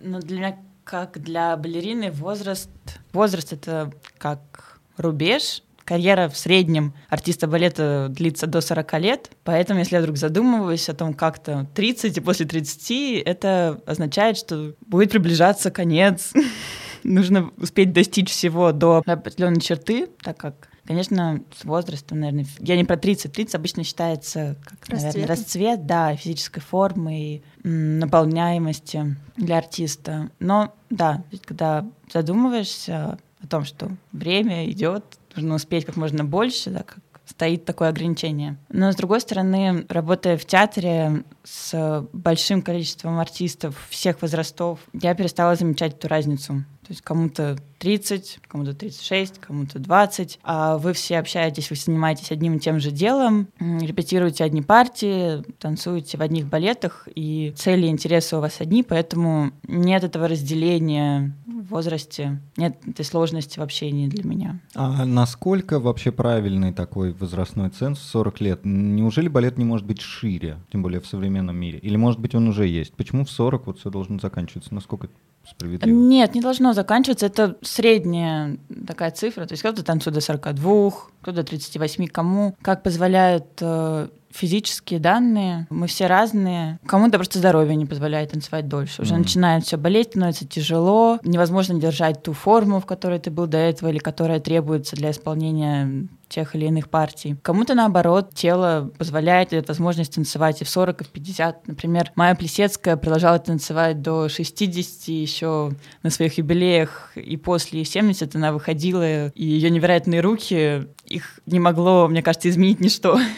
Ну, 0.00 0.20
для 0.20 0.38
меня 0.38 0.58
как 0.86 1.20
для 1.20 1.56
балерины 1.56 2.12
возраст... 2.12 2.70
Возраст— 3.12 3.52
это 3.52 3.92
как 4.18 4.78
рубеж, 4.96 5.62
карьера 5.84 6.28
в 6.28 6.36
среднем 6.38 6.94
артиста 7.08 7.48
балета 7.48 8.06
длится 8.08 8.46
до 8.46 8.60
40 8.60 9.00
лет, 9.00 9.30
поэтому 9.42 9.80
если 9.80 9.96
я 9.96 10.00
вдруг 10.00 10.16
задумываюсь 10.16 10.88
о 10.88 10.94
том, 10.94 11.12
как-то 11.12 11.66
30 11.74 12.16
и 12.16 12.20
после 12.20 12.46
30, 12.46 13.22
это 13.26 13.80
означает, 13.84 14.38
что 14.38 14.74
будет 14.86 15.10
приближаться 15.10 15.72
конец. 15.72 16.32
Нужно 17.02 17.50
успеть 17.56 17.92
достичь 17.92 18.30
всего 18.30 18.70
до 18.70 19.02
определенной 19.04 19.60
черты, 19.60 20.06
так 20.22 20.38
как 20.38 20.68
Конечно, 20.86 21.42
с 21.56 21.64
возрастом, 21.64 22.20
наверное, 22.20 22.46
я 22.60 22.76
не 22.76 22.84
про 22.84 22.96
30, 22.96 23.32
30 23.32 23.54
обычно 23.54 23.84
считается 23.84 24.56
как, 24.64 24.88
Расцвет. 24.88 25.14
наверное, 25.14 25.36
расцвет, 25.36 25.86
да, 25.86 26.14
физической 26.16 26.60
формы 26.60 27.20
и 27.20 27.42
наполняемости 27.64 29.16
для 29.36 29.58
артиста. 29.58 30.30
Но 30.38 30.74
да, 30.90 31.24
когда 31.44 31.84
задумываешься 32.12 33.18
о 33.42 33.46
том, 33.48 33.64
что 33.64 33.90
время 34.12 34.68
идет, 34.70 35.04
нужно 35.34 35.56
успеть 35.56 35.84
как 35.84 35.96
можно 35.96 36.24
больше, 36.24 36.70
да, 36.70 36.82
как 36.82 36.98
стоит 37.26 37.64
такое 37.64 37.88
ограничение. 37.88 38.56
Но, 38.70 38.90
с 38.92 38.96
другой 38.96 39.20
стороны, 39.20 39.84
работая 39.88 40.36
в 40.36 40.44
театре 40.44 41.24
с 41.44 42.06
большим 42.12 42.62
количеством 42.62 43.18
артистов 43.18 43.86
всех 43.90 44.22
возрастов, 44.22 44.80
я 44.92 45.14
перестала 45.14 45.56
замечать 45.56 45.94
эту 45.94 46.08
разницу. 46.08 46.64
То 46.86 46.92
есть 46.92 47.02
кому-то 47.02 47.56
30, 47.80 48.38
кому-то 48.46 48.72
36, 48.72 49.40
кому-то 49.40 49.80
20, 49.80 50.38
а 50.44 50.78
вы 50.78 50.92
все 50.92 51.18
общаетесь, 51.18 51.68
вы 51.68 51.74
занимаетесь 51.74 52.30
одним 52.30 52.56
и 52.56 52.60
тем 52.60 52.78
же 52.78 52.92
делом, 52.92 53.48
репетируете 53.58 54.44
одни 54.44 54.62
партии, 54.62 55.42
танцуете 55.58 56.16
в 56.16 56.22
одних 56.22 56.46
балетах, 56.46 57.08
и 57.12 57.52
цели 57.56 57.86
и 57.86 57.90
интересы 57.90 58.36
у 58.36 58.40
вас 58.40 58.60
одни, 58.60 58.84
поэтому 58.84 59.50
нет 59.66 60.04
этого 60.04 60.28
разделения 60.28 61.34
возрасте, 61.70 62.40
нет 62.56 62.76
этой 62.86 63.04
сложности 63.04 63.58
в 63.58 63.62
общении 63.62 64.08
для 64.08 64.24
меня. 64.24 64.60
А 64.74 65.04
насколько 65.04 65.80
вообще 65.80 66.12
правильный 66.12 66.72
такой 66.72 67.12
возрастной 67.12 67.70
ценз 67.70 68.00
40 68.00 68.40
лет? 68.40 68.60
Неужели 68.64 69.28
балет 69.28 69.58
не 69.58 69.64
может 69.64 69.86
быть 69.86 70.00
шире, 70.00 70.58
тем 70.70 70.82
более 70.82 71.00
в 71.00 71.06
современном 71.06 71.56
мире? 71.56 71.78
Или, 71.78 71.96
может 71.96 72.20
быть, 72.20 72.34
он 72.34 72.48
уже 72.48 72.66
есть? 72.66 72.94
Почему 72.94 73.24
в 73.24 73.30
40 73.30 73.66
вот 73.66 73.78
все 73.78 73.90
должно 73.90 74.18
заканчиваться? 74.18 74.74
Насколько 74.74 75.08
справедливо? 75.48 75.94
Нет, 75.94 76.34
не 76.34 76.40
должно 76.40 76.72
заканчиваться. 76.72 77.26
Это 77.26 77.56
средняя 77.62 78.58
такая 78.86 79.10
цифра. 79.10 79.46
То 79.46 79.52
есть 79.52 79.62
кто-то 79.62 79.84
танцует 79.84 80.14
до 80.14 80.20
42, 80.20 80.90
кто-то 81.22 81.38
до 81.38 81.44
38, 81.44 82.06
кому 82.06 82.56
как 82.62 82.82
позволяют 82.82 83.46
э, 83.60 84.08
физические 84.36 85.00
данные, 85.00 85.66
мы 85.70 85.86
все 85.86 86.06
разные. 86.06 86.78
Кому-то 86.86 87.18
просто 87.18 87.38
здоровье 87.38 87.74
не 87.74 87.86
позволяет 87.86 88.32
танцевать 88.32 88.68
дольше. 88.68 89.02
Уже 89.02 89.14
mm-hmm. 89.14 89.18
начинает 89.18 89.64
все 89.64 89.76
болеть, 89.76 90.08
становится 90.10 90.46
тяжело, 90.46 91.18
невозможно 91.22 91.80
держать 91.80 92.22
ту 92.22 92.32
форму, 92.32 92.80
в 92.80 92.86
которой 92.86 93.18
ты 93.18 93.30
был 93.30 93.46
до 93.46 93.58
этого, 93.58 93.88
или 93.88 93.98
которая 93.98 94.40
требуется 94.40 94.96
для 94.96 95.10
исполнения 95.10 96.08
тех 96.28 96.54
или 96.54 96.66
иных 96.66 96.88
партий. 96.88 97.36
Кому-то, 97.42 97.74
наоборот, 97.74 98.34
тело 98.34 98.90
позволяет 98.98 99.50
дает 99.50 99.68
возможность 99.68 100.14
танцевать 100.14 100.60
и 100.60 100.64
в 100.64 100.68
40, 100.68 101.00
и 101.00 101.04
в 101.04 101.08
50. 101.08 101.68
Например, 101.68 102.10
Майя 102.16 102.34
Плесецкая 102.34 102.96
продолжала 102.96 103.38
танцевать 103.38 104.02
до 104.02 104.28
60 104.28 105.08
еще 105.08 105.72
на 106.02 106.10
своих 106.10 106.38
юбилеях, 106.38 107.12
и 107.14 107.36
после 107.36 107.84
70 107.84 108.34
она 108.34 108.52
выходила, 108.52 109.28
и 109.28 109.44
ее 109.44 109.70
невероятные 109.70 110.20
руки, 110.20 110.88
их 111.04 111.40
не 111.46 111.60
могло, 111.60 112.08
мне 112.08 112.22
кажется, 112.22 112.48
изменить 112.48 112.80
ничто. 112.80 113.18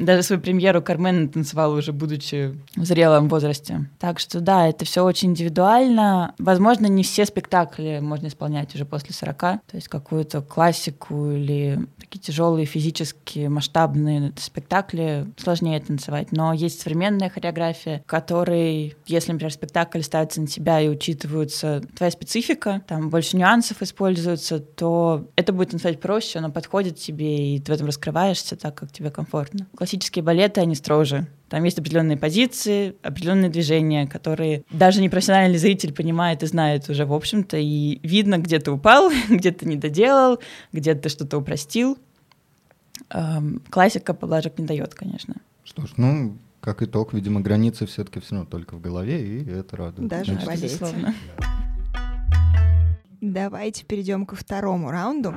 Даже 0.00 0.22
свою 0.22 0.40
премьеру 0.40 0.80
Кармен 0.80 1.28
танцевала 1.28 1.76
уже 1.76 1.92
будучи 1.92 2.58
в 2.74 2.84
зрелом 2.84 3.28
возрасте. 3.28 3.90
Так 3.98 4.18
что 4.18 4.40
да, 4.40 4.66
это 4.66 4.86
все 4.86 5.04
очень 5.04 5.30
индивидуально. 5.30 6.34
Возможно, 6.38 6.86
не 6.86 7.02
все 7.02 7.26
спектакли 7.26 8.00
можно 8.00 8.28
исполнять 8.28 8.74
уже 8.74 8.86
после 8.86 9.12
40. 9.14 9.38
То 9.38 9.58
есть 9.74 9.88
какую-то 9.88 10.40
классику 10.40 11.30
или 11.30 11.86
такие 11.98 12.18
тяжелые 12.20 12.64
физические 12.64 13.50
масштабные 13.50 14.32
спектакли 14.38 15.26
сложнее 15.36 15.80
танцевать. 15.80 16.32
Но 16.32 16.54
есть 16.54 16.80
современная 16.80 17.28
хореография, 17.28 18.02
которой, 18.06 18.96
если, 19.06 19.32
например, 19.32 19.52
спектакль 19.52 20.00
ставится 20.00 20.40
на 20.40 20.46
тебя 20.46 20.80
и 20.80 20.88
учитывается 20.88 21.82
твоя 21.94 22.10
специфика, 22.10 22.80
там 22.86 23.10
больше 23.10 23.36
нюансов 23.36 23.82
используются, 23.82 24.60
то 24.60 25.28
это 25.36 25.52
будет 25.52 25.70
танцевать 25.70 26.00
проще, 26.00 26.38
оно 26.38 26.50
подходит 26.50 26.96
тебе, 26.96 27.56
и 27.56 27.58
ты 27.60 27.70
в 27.70 27.74
этом 27.74 27.86
раскрываешься 27.86 28.56
так, 28.56 28.74
как 28.74 28.92
тебе 28.92 29.10
комфортно 29.10 29.66
классические 29.90 30.22
балеты, 30.22 30.60
они 30.60 30.76
строже. 30.76 31.26
Там 31.48 31.64
есть 31.64 31.76
определенные 31.78 32.16
позиции, 32.16 32.94
определенные 33.02 33.50
движения, 33.50 34.06
которые 34.06 34.62
даже 34.70 35.00
непрофессиональный 35.00 35.58
зритель 35.58 35.92
понимает 35.92 36.44
и 36.44 36.46
знает 36.46 36.88
уже, 36.88 37.04
в 37.06 37.12
общем-то, 37.12 37.56
и 37.56 37.98
видно, 38.06 38.38
где 38.38 38.60
ты 38.60 38.70
упал, 38.70 39.10
где 39.28 39.50
ты 39.50 39.66
не 39.66 39.74
доделал, 39.74 40.38
где 40.72 40.94
ты 40.94 41.08
что-то 41.08 41.38
упростил. 41.38 41.98
Эм, 43.10 43.60
классика 43.68 44.14
поблажек 44.14 44.58
не 44.58 44.64
дает, 44.64 44.94
конечно. 44.94 45.34
Что 45.64 45.84
ж, 45.86 45.90
ну, 45.96 46.36
как 46.60 46.82
итог, 46.82 47.12
видимо, 47.12 47.40
границы 47.40 47.86
все-таки 47.86 48.20
все 48.20 48.36
равно 48.36 48.48
только 48.48 48.76
в 48.76 48.80
голове, 48.80 49.20
и 49.20 49.50
это 49.50 49.76
радует. 49.76 50.08
Даже 50.08 50.34
в 50.34 50.44
балете. 50.44 51.14
Давайте 53.20 53.84
перейдем 53.84 54.24
ко 54.24 54.36
второму 54.36 54.92
раунду 54.92 55.34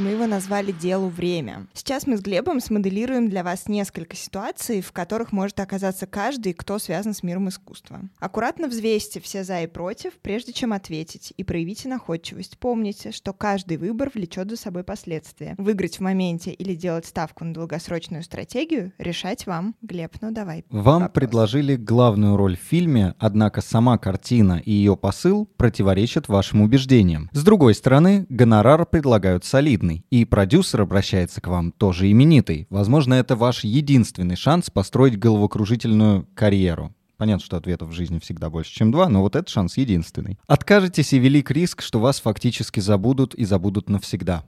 и 0.00 0.02
мы 0.02 0.10
его 0.10 0.26
назвали 0.26 0.72
«Делу 0.72 1.08
время». 1.08 1.66
Сейчас 1.74 2.06
мы 2.06 2.16
с 2.16 2.22
Глебом 2.22 2.60
смоделируем 2.60 3.28
для 3.28 3.44
вас 3.44 3.68
несколько 3.68 4.16
ситуаций, 4.16 4.80
в 4.80 4.92
которых 4.92 5.30
может 5.30 5.60
оказаться 5.60 6.06
каждый, 6.06 6.54
кто 6.54 6.78
связан 6.78 7.12
с 7.12 7.22
миром 7.22 7.50
искусства. 7.50 8.00
Аккуратно 8.18 8.68
взвесьте 8.68 9.20
все 9.20 9.44
«за» 9.44 9.60
и 9.60 9.66
«против», 9.66 10.14
прежде 10.22 10.54
чем 10.54 10.72
ответить, 10.72 11.34
и 11.36 11.44
проявите 11.44 11.88
находчивость. 11.88 12.58
Помните, 12.58 13.12
что 13.12 13.34
каждый 13.34 13.76
выбор 13.76 14.10
влечет 14.14 14.48
за 14.48 14.56
собой 14.56 14.84
последствия. 14.84 15.54
Выиграть 15.58 15.98
в 15.98 16.00
моменте 16.00 16.52
или 16.52 16.74
делать 16.74 17.04
ставку 17.04 17.44
на 17.44 17.52
долгосрочную 17.52 18.22
стратегию— 18.22 18.92
решать 18.98 19.46
вам. 19.46 19.74
Глеб, 19.82 20.14
ну 20.22 20.30
давай. 20.30 20.64
Вам 20.70 21.02
вопрос. 21.02 21.10
предложили 21.12 21.76
главную 21.76 22.36
роль 22.36 22.56
в 22.56 22.60
фильме, 22.60 23.14
однако 23.18 23.60
сама 23.60 23.98
картина 23.98 24.62
и 24.64 24.72
ее 24.72 24.96
посыл 24.96 25.46
противоречат 25.58 26.28
вашим 26.28 26.62
убеждениям. 26.62 27.28
С 27.32 27.44
другой 27.44 27.74
стороны, 27.74 28.24
гонорар 28.30 28.86
предлагают 28.86 29.44
солидный 29.44 29.89
солидный, 29.90 30.04
и 30.10 30.24
продюсер 30.24 30.80
обращается 30.80 31.40
к 31.40 31.48
вам 31.48 31.72
тоже 31.72 32.10
именитый. 32.10 32.66
Возможно, 32.70 33.14
это 33.14 33.36
ваш 33.36 33.64
единственный 33.64 34.36
шанс 34.36 34.70
построить 34.70 35.18
головокружительную 35.18 36.26
карьеру. 36.34 36.94
Понятно, 37.16 37.44
что 37.44 37.56
ответов 37.58 37.90
в 37.90 37.92
жизни 37.92 38.18
всегда 38.18 38.48
больше, 38.48 38.72
чем 38.72 38.90
два, 38.90 39.08
но 39.08 39.20
вот 39.20 39.36
этот 39.36 39.50
шанс 39.50 39.76
единственный. 39.76 40.38
Откажетесь 40.46 41.12
и 41.12 41.18
велик 41.18 41.50
риск, 41.50 41.82
что 41.82 42.00
вас 42.00 42.20
фактически 42.20 42.80
забудут 42.80 43.34
и 43.34 43.44
забудут 43.44 43.90
навсегда. 43.90 44.42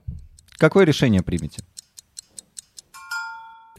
Какое 0.57 0.85
решение 0.85 1.21
примете? 1.21 1.63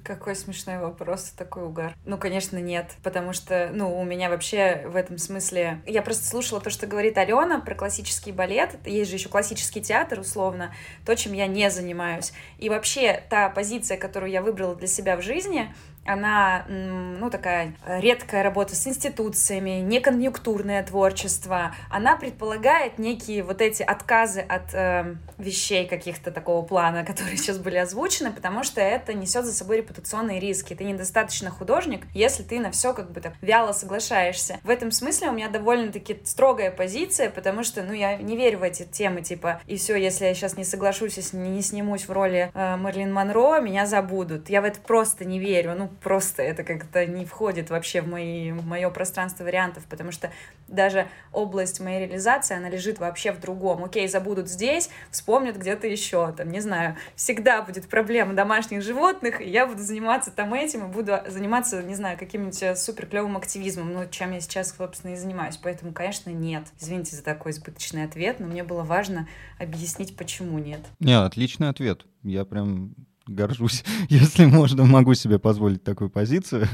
Какой 0.05 0.37
смешной 0.37 0.79
вопрос, 0.79 1.33
такой 1.35 1.65
угар. 1.65 1.97
Ну, 2.05 2.19
конечно, 2.19 2.59
нет, 2.59 2.93
потому 3.03 3.33
что, 3.33 3.71
ну, 3.73 3.99
у 3.99 4.05
меня 4.05 4.29
вообще 4.29 4.85
в 4.87 4.97
этом 4.97 5.17
смысле... 5.17 5.81
Я 5.87 6.03
просто 6.03 6.27
слушала 6.27 6.61
то, 6.61 6.69
что 6.69 6.87
говорит 6.87 7.17
Алена 7.17 7.59
про 7.61 7.75
классический 7.75 8.31
балет. 8.31 8.77
Есть 8.85 9.11
же 9.11 9.17
еще 9.17 9.31
классический 9.31 9.81
театр, 9.81 10.21
условно, 10.21 10.75
то, 11.07 11.17
чем 11.17 11.33
я 11.33 11.47
не 11.47 11.71
занимаюсь. 11.71 12.35
И 12.59 12.69
вообще 12.69 13.23
та 13.31 13.49
позиция, 13.49 13.97
которую 13.97 14.31
я 14.31 14.43
выбрала 14.43 14.77
для 14.77 14.89
себя 14.89 15.17
в 15.17 15.23
жизни, 15.23 15.75
она, 16.07 16.65
ну, 16.69 17.31
такая 17.31 17.75
редкая 17.87 18.43
работа 18.43 18.75
с 18.77 18.87
институциями, 18.87 19.81
неконъюнктурное 19.81 20.83
творчество, 20.83 21.75
она 21.91 22.17
предполагает 22.17 22.99
некие 22.99 23.43
вот 23.43 23.61
эти 23.61 23.83
отказы 23.83 24.41
от 24.41 24.75
э, 24.75 25.17
вещей 25.39 25.87
каких-то 25.87 26.31
такого 26.31 26.65
плана, 26.65 27.05
которые 27.07 27.37
сейчас 27.37 27.59
были 27.59 27.77
озвучены, 27.77 28.33
потому 28.33 28.65
что 28.65 28.81
это 28.81 29.15
несет 29.15 29.45
за 29.45 29.53
собой 29.53 29.79
репутационные 29.79 30.41
риски. 30.41 30.75
Ты 30.75 30.85
недостаточно 30.85 31.51
художник, 31.51 32.07
если 32.15 32.43
ты 32.43 32.61
на 32.61 32.71
все 32.71 32.93
как 32.93 33.11
бы 33.11 33.21
так 33.21 33.35
вяло 33.41 33.73
соглашаешься. 33.73 34.61
В 34.65 34.71
этом 34.71 34.91
смысле 34.91 35.29
у 35.31 35.33
меня 35.33 35.49
довольно-таки 35.49 36.21
строгая 36.25 36.71
позиция, 36.71 37.31
потому 37.31 37.65
что, 37.65 37.83
ну, 37.83 37.93
я 37.93 38.17
не 38.17 38.37
верю 38.37 38.59
в 38.59 38.63
эти 38.63 38.85
темы, 38.85 39.23
типа, 39.23 39.61
и 39.67 39.77
все, 39.77 39.97
если 39.97 40.27
я 40.27 40.35
сейчас 40.35 40.57
не 40.57 40.65
соглашусь, 40.65 41.17
если 41.17 41.37
не 41.37 41.63
снимусь 41.63 42.09
в 42.09 42.13
роли 42.13 42.51
э, 42.55 42.77
Мерлин 42.77 43.13
Монро, 43.13 43.61
меня 43.61 43.87
забудут. 43.87 44.49
Я 44.49 44.61
в 44.61 44.65
это 44.65 44.81
просто 44.81 45.25
не 45.25 45.39
верю, 45.39 45.75
ну, 45.77 45.89
просто 46.01 46.43
это 46.43 46.65
как-то 46.65 47.07
не 47.07 47.25
входит 47.25 47.71
вообще 47.71 48.01
в, 48.01 48.09
мои, 48.09 48.53
в 48.53 48.67
мое 48.67 48.91
пространство 48.91 49.45
вариантов, 49.45 49.85
потому 49.89 50.13
что 50.13 50.31
даже 50.69 51.09
область 51.33 51.81
моей 51.81 52.07
реализации, 52.07 52.57
она 52.57 52.69
лежит 52.69 52.99
вообще 52.99 53.33
в 53.33 53.41
другом. 53.41 53.85
Окей, 53.85 54.09
забудут 54.09 54.49
здесь, 54.49 54.91
вспомнят 55.11 55.57
где-то 55.57 55.87
еще, 55.87 56.33
там, 56.33 56.51
не 56.51 56.61
знаю, 56.61 56.97
всегда 57.17 57.63
будет 57.63 57.89
проблема 57.89 58.35
домашних 58.35 58.83
животных, 58.83 59.41
и 59.41 59.49
я 59.49 59.67
буду 59.67 59.83
заниматься 59.83 60.31
там 60.31 60.55
этим, 60.55 60.87
и 60.87 60.93
буду 60.93 61.19
заниматься, 61.27 61.83
не 61.83 61.95
знаю, 61.95 62.19
каким-нибудь 62.19 62.63
э, 62.63 62.77
супер 62.77 63.07
клевым 63.07 63.37
активизмом, 63.37 63.93
ну, 63.93 64.09
чем 64.11 64.33
я 64.33 64.41
сейчас, 64.41 64.75
собственно, 64.77 65.13
и 65.13 65.17
занимаюсь. 65.17 65.57
Поэтому, 65.57 65.93
конечно, 65.93 66.31
нет. 66.31 66.65
Извините 66.81 67.17
за 67.17 67.23
такой 67.23 67.53
избыточный 67.53 68.05
ответ, 68.05 68.41
но 68.41 68.47
мне 68.47 68.65
было 68.65 68.83
важно 68.83 69.29
объяснить, 69.59 70.17
почему 70.17 70.59
нет. 70.59 70.81
Не, 71.01 71.19
отличный 71.19 71.69
ответ. 71.69 72.07
Я 72.23 72.45
прям 72.45 72.95
горжусь, 73.27 73.85
если 74.09 74.45
можно, 74.47 74.85
могу 74.85 75.15
себе 75.15 75.39
позволить 75.39 75.83
такую 75.83 76.11
позицию. 76.11 76.69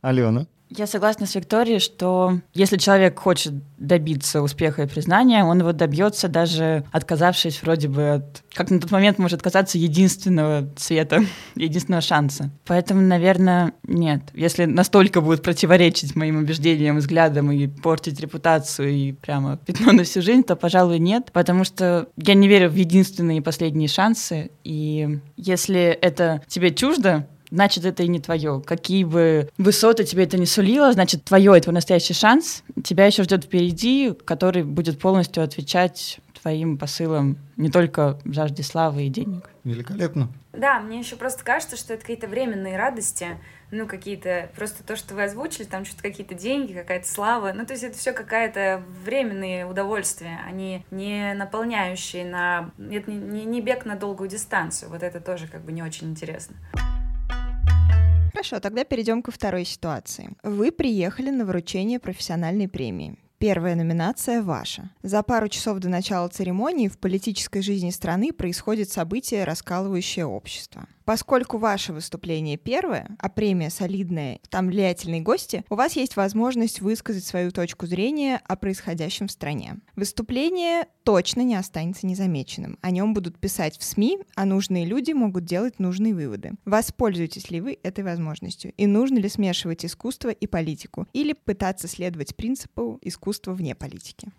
Алена? 0.00 0.46
Я 0.76 0.88
согласна 0.88 1.26
с 1.26 1.34
Викторией, 1.36 1.78
что 1.78 2.40
если 2.52 2.78
человек 2.78 3.20
хочет 3.20 3.52
добиться 3.78 4.42
успеха 4.42 4.82
и 4.82 4.86
признания, 4.86 5.44
он 5.44 5.60
его 5.60 5.72
добьется 5.72 6.26
даже 6.26 6.84
отказавшись 6.90 7.62
вроде 7.62 7.86
бы 7.86 8.14
от, 8.14 8.42
как 8.52 8.70
на 8.70 8.80
тот 8.80 8.90
момент 8.90 9.18
может 9.18 9.38
отказаться 9.38 9.78
единственного 9.78 10.68
цвета, 10.74 11.20
единственного 11.54 12.00
шанса. 12.00 12.50
Поэтому, 12.64 13.02
наверное, 13.02 13.72
нет. 13.84 14.22
Если 14.34 14.64
настолько 14.64 15.20
будет 15.20 15.42
противоречить 15.42 16.16
моим 16.16 16.38
убеждениям, 16.38 16.96
взглядам 16.96 17.52
и 17.52 17.68
портить 17.68 18.18
репутацию 18.18 18.90
и 18.90 19.12
прямо 19.12 19.56
пятно 19.58 19.92
на 19.92 20.02
всю 20.02 20.22
жизнь, 20.22 20.42
то, 20.42 20.56
пожалуй, 20.56 20.98
нет. 20.98 21.30
Потому 21.32 21.62
что 21.62 22.08
я 22.16 22.34
не 22.34 22.48
верю 22.48 22.68
в 22.68 22.74
единственные 22.74 23.38
и 23.38 23.42
последние 23.42 23.88
шансы. 23.88 24.50
И 24.64 25.20
если 25.36 25.80
это 25.82 26.42
тебе 26.48 26.74
чуждо, 26.74 27.28
значит, 27.50 27.84
это 27.84 28.02
и 28.02 28.08
не 28.08 28.20
твое. 28.20 28.62
Какие 28.64 29.04
бы 29.04 29.50
высоты 29.58 30.04
тебе 30.04 30.24
это 30.24 30.38
не 30.38 30.46
сулило, 30.46 30.92
значит, 30.92 31.24
твое— 31.24 31.54
это 31.56 31.72
настоящий 31.72 32.14
шанс. 32.14 32.62
Тебя 32.82 33.06
еще 33.06 33.22
ждет 33.22 33.44
впереди, 33.44 34.12
который 34.24 34.62
будет 34.62 34.98
полностью 34.98 35.42
отвечать 35.42 36.20
твоим 36.44 36.76
посылам 36.76 37.38
не 37.56 37.70
только 37.70 38.18
в 38.24 38.34
жажде 38.34 38.62
славы 38.62 39.04
и 39.04 39.08
денег. 39.08 39.48
Великолепно. 39.64 40.28
Да, 40.52 40.78
мне 40.78 40.98
еще 40.98 41.16
просто 41.16 41.42
кажется, 41.42 41.76
что 41.76 41.94
это 41.94 42.02
какие-то 42.02 42.28
временные 42.28 42.76
радости, 42.76 43.38
ну, 43.70 43.86
какие-то, 43.86 44.50
просто 44.54 44.84
то, 44.84 44.94
что 44.94 45.14
вы 45.14 45.24
озвучили, 45.24 45.64
там 45.64 45.86
что-то 45.86 46.02
какие-то 46.02 46.34
деньги, 46.34 46.74
какая-то 46.74 47.08
слава, 47.08 47.52
ну, 47.54 47.64
то 47.64 47.72
есть 47.72 47.82
это 47.82 47.96
все 47.96 48.12
какая-то 48.12 48.82
временные 49.04 49.66
удовольствия, 49.66 50.38
они 50.46 50.84
не 50.90 51.32
наполняющие 51.34 52.26
на... 52.26 52.70
Это 52.78 53.10
не, 53.10 53.46
не 53.46 53.62
бег 53.62 53.86
на 53.86 53.96
долгую 53.96 54.28
дистанцию, 54.28 54.90
вот 54.90 55.02
это 55.02 55.20
тоже 55.20 55.48
как 55.48 55.64
бы 55.64 55.72
не 55.72 55.82
очень 55.82 56.10
интересно. 56.10 56.56
Хорошо, 58.34 58.58
тогда 58.58 58.82
перейдем 58.82 59.22
ко 59.22 59.30
второй 59.30 59.64
ситуации. 59.64 60.30
Вы 60.42 60.72
приехали 60.72 61.30
на 61.30 61.44
вручение 61.44 62.00
профессиональной 62.00 62.68
премии. 62.68 63.16
Первая 63.44 63.74
номинация 63.74 64.42
ваша. 64.42 64.88
За 65.02 65.22
пару 65.22 65.50
часов 65.50 65.78
до 65.78 65.90
начала 65.90 66.28
церемонии 66.28 66.88
в 66.88 66.96
политической 66.96 67.60
жизни 67.60 67.90
страны 67.90 68.32
происходит 68.32 68.88
событие, 68.88 69.44
раскалывающее 69.44 70.24
общество. 70.24 70.86
Поскольку 71.04 71.58
ваше 71.58 71.92
выступление 71.92 72.56
первое, 72.56 73.14
а 73.18 73.28
премия 73.28 73.68
солидная, 73.68 74.40
там 74.48 74.68
влиятельные 74.68 75.20
гости, 75.20 75.62
у 75.68 75.74
вас 75.74 75.96
есть 75.96 76.16
возможность 76.16 76.80
высказать 76.80 77.26
свою 77.26 77.50
точку 77.50 77.86
зрения 77.86 78.40
о 78.48 78.56
происходящем 78.56 79.28
в 79.28 79.30
стране. 79.30 79.76
Выступление 79.96 80.86
точно 81.02 81.42
не 81.42 81.56
останется 81.56 82.06
незамеченным. 82.06 82.78
О 82.80 82.90
нем 82.90 83.12
будут 83.12 83.38
писать 83.38 83.76
в 83.76 83.84
СМИ, 83.84 84.20
а 84.34 84.46
нужные 84.46 84.86
люди 84.86 85.12
могут 85.12 85.44
делать 85.44 85.78
нужные 85.78 86.14
выводы. 86.14 86.52
Воспользуетесь 86.64 87.50
ли 87.50 87.60
вы 87.60 87.78
этой 87.82 88.02
возможностью? 88.02 88.72
И 88.78 88.86
нужно 88.86 89.18
ли 89.18 89.28
смешивать 89.28 89.84
искусство 89.84 90.30
и 90.30 90.46
политику? 90.46 91.06
Или 91.12 91.34
пытаться 91.34 91.86
следовать 91.86 92.34
принципу 92.34 92.98
искусства 93.02 93.33
вне 93.54 93.74
политики? 93.74 94.32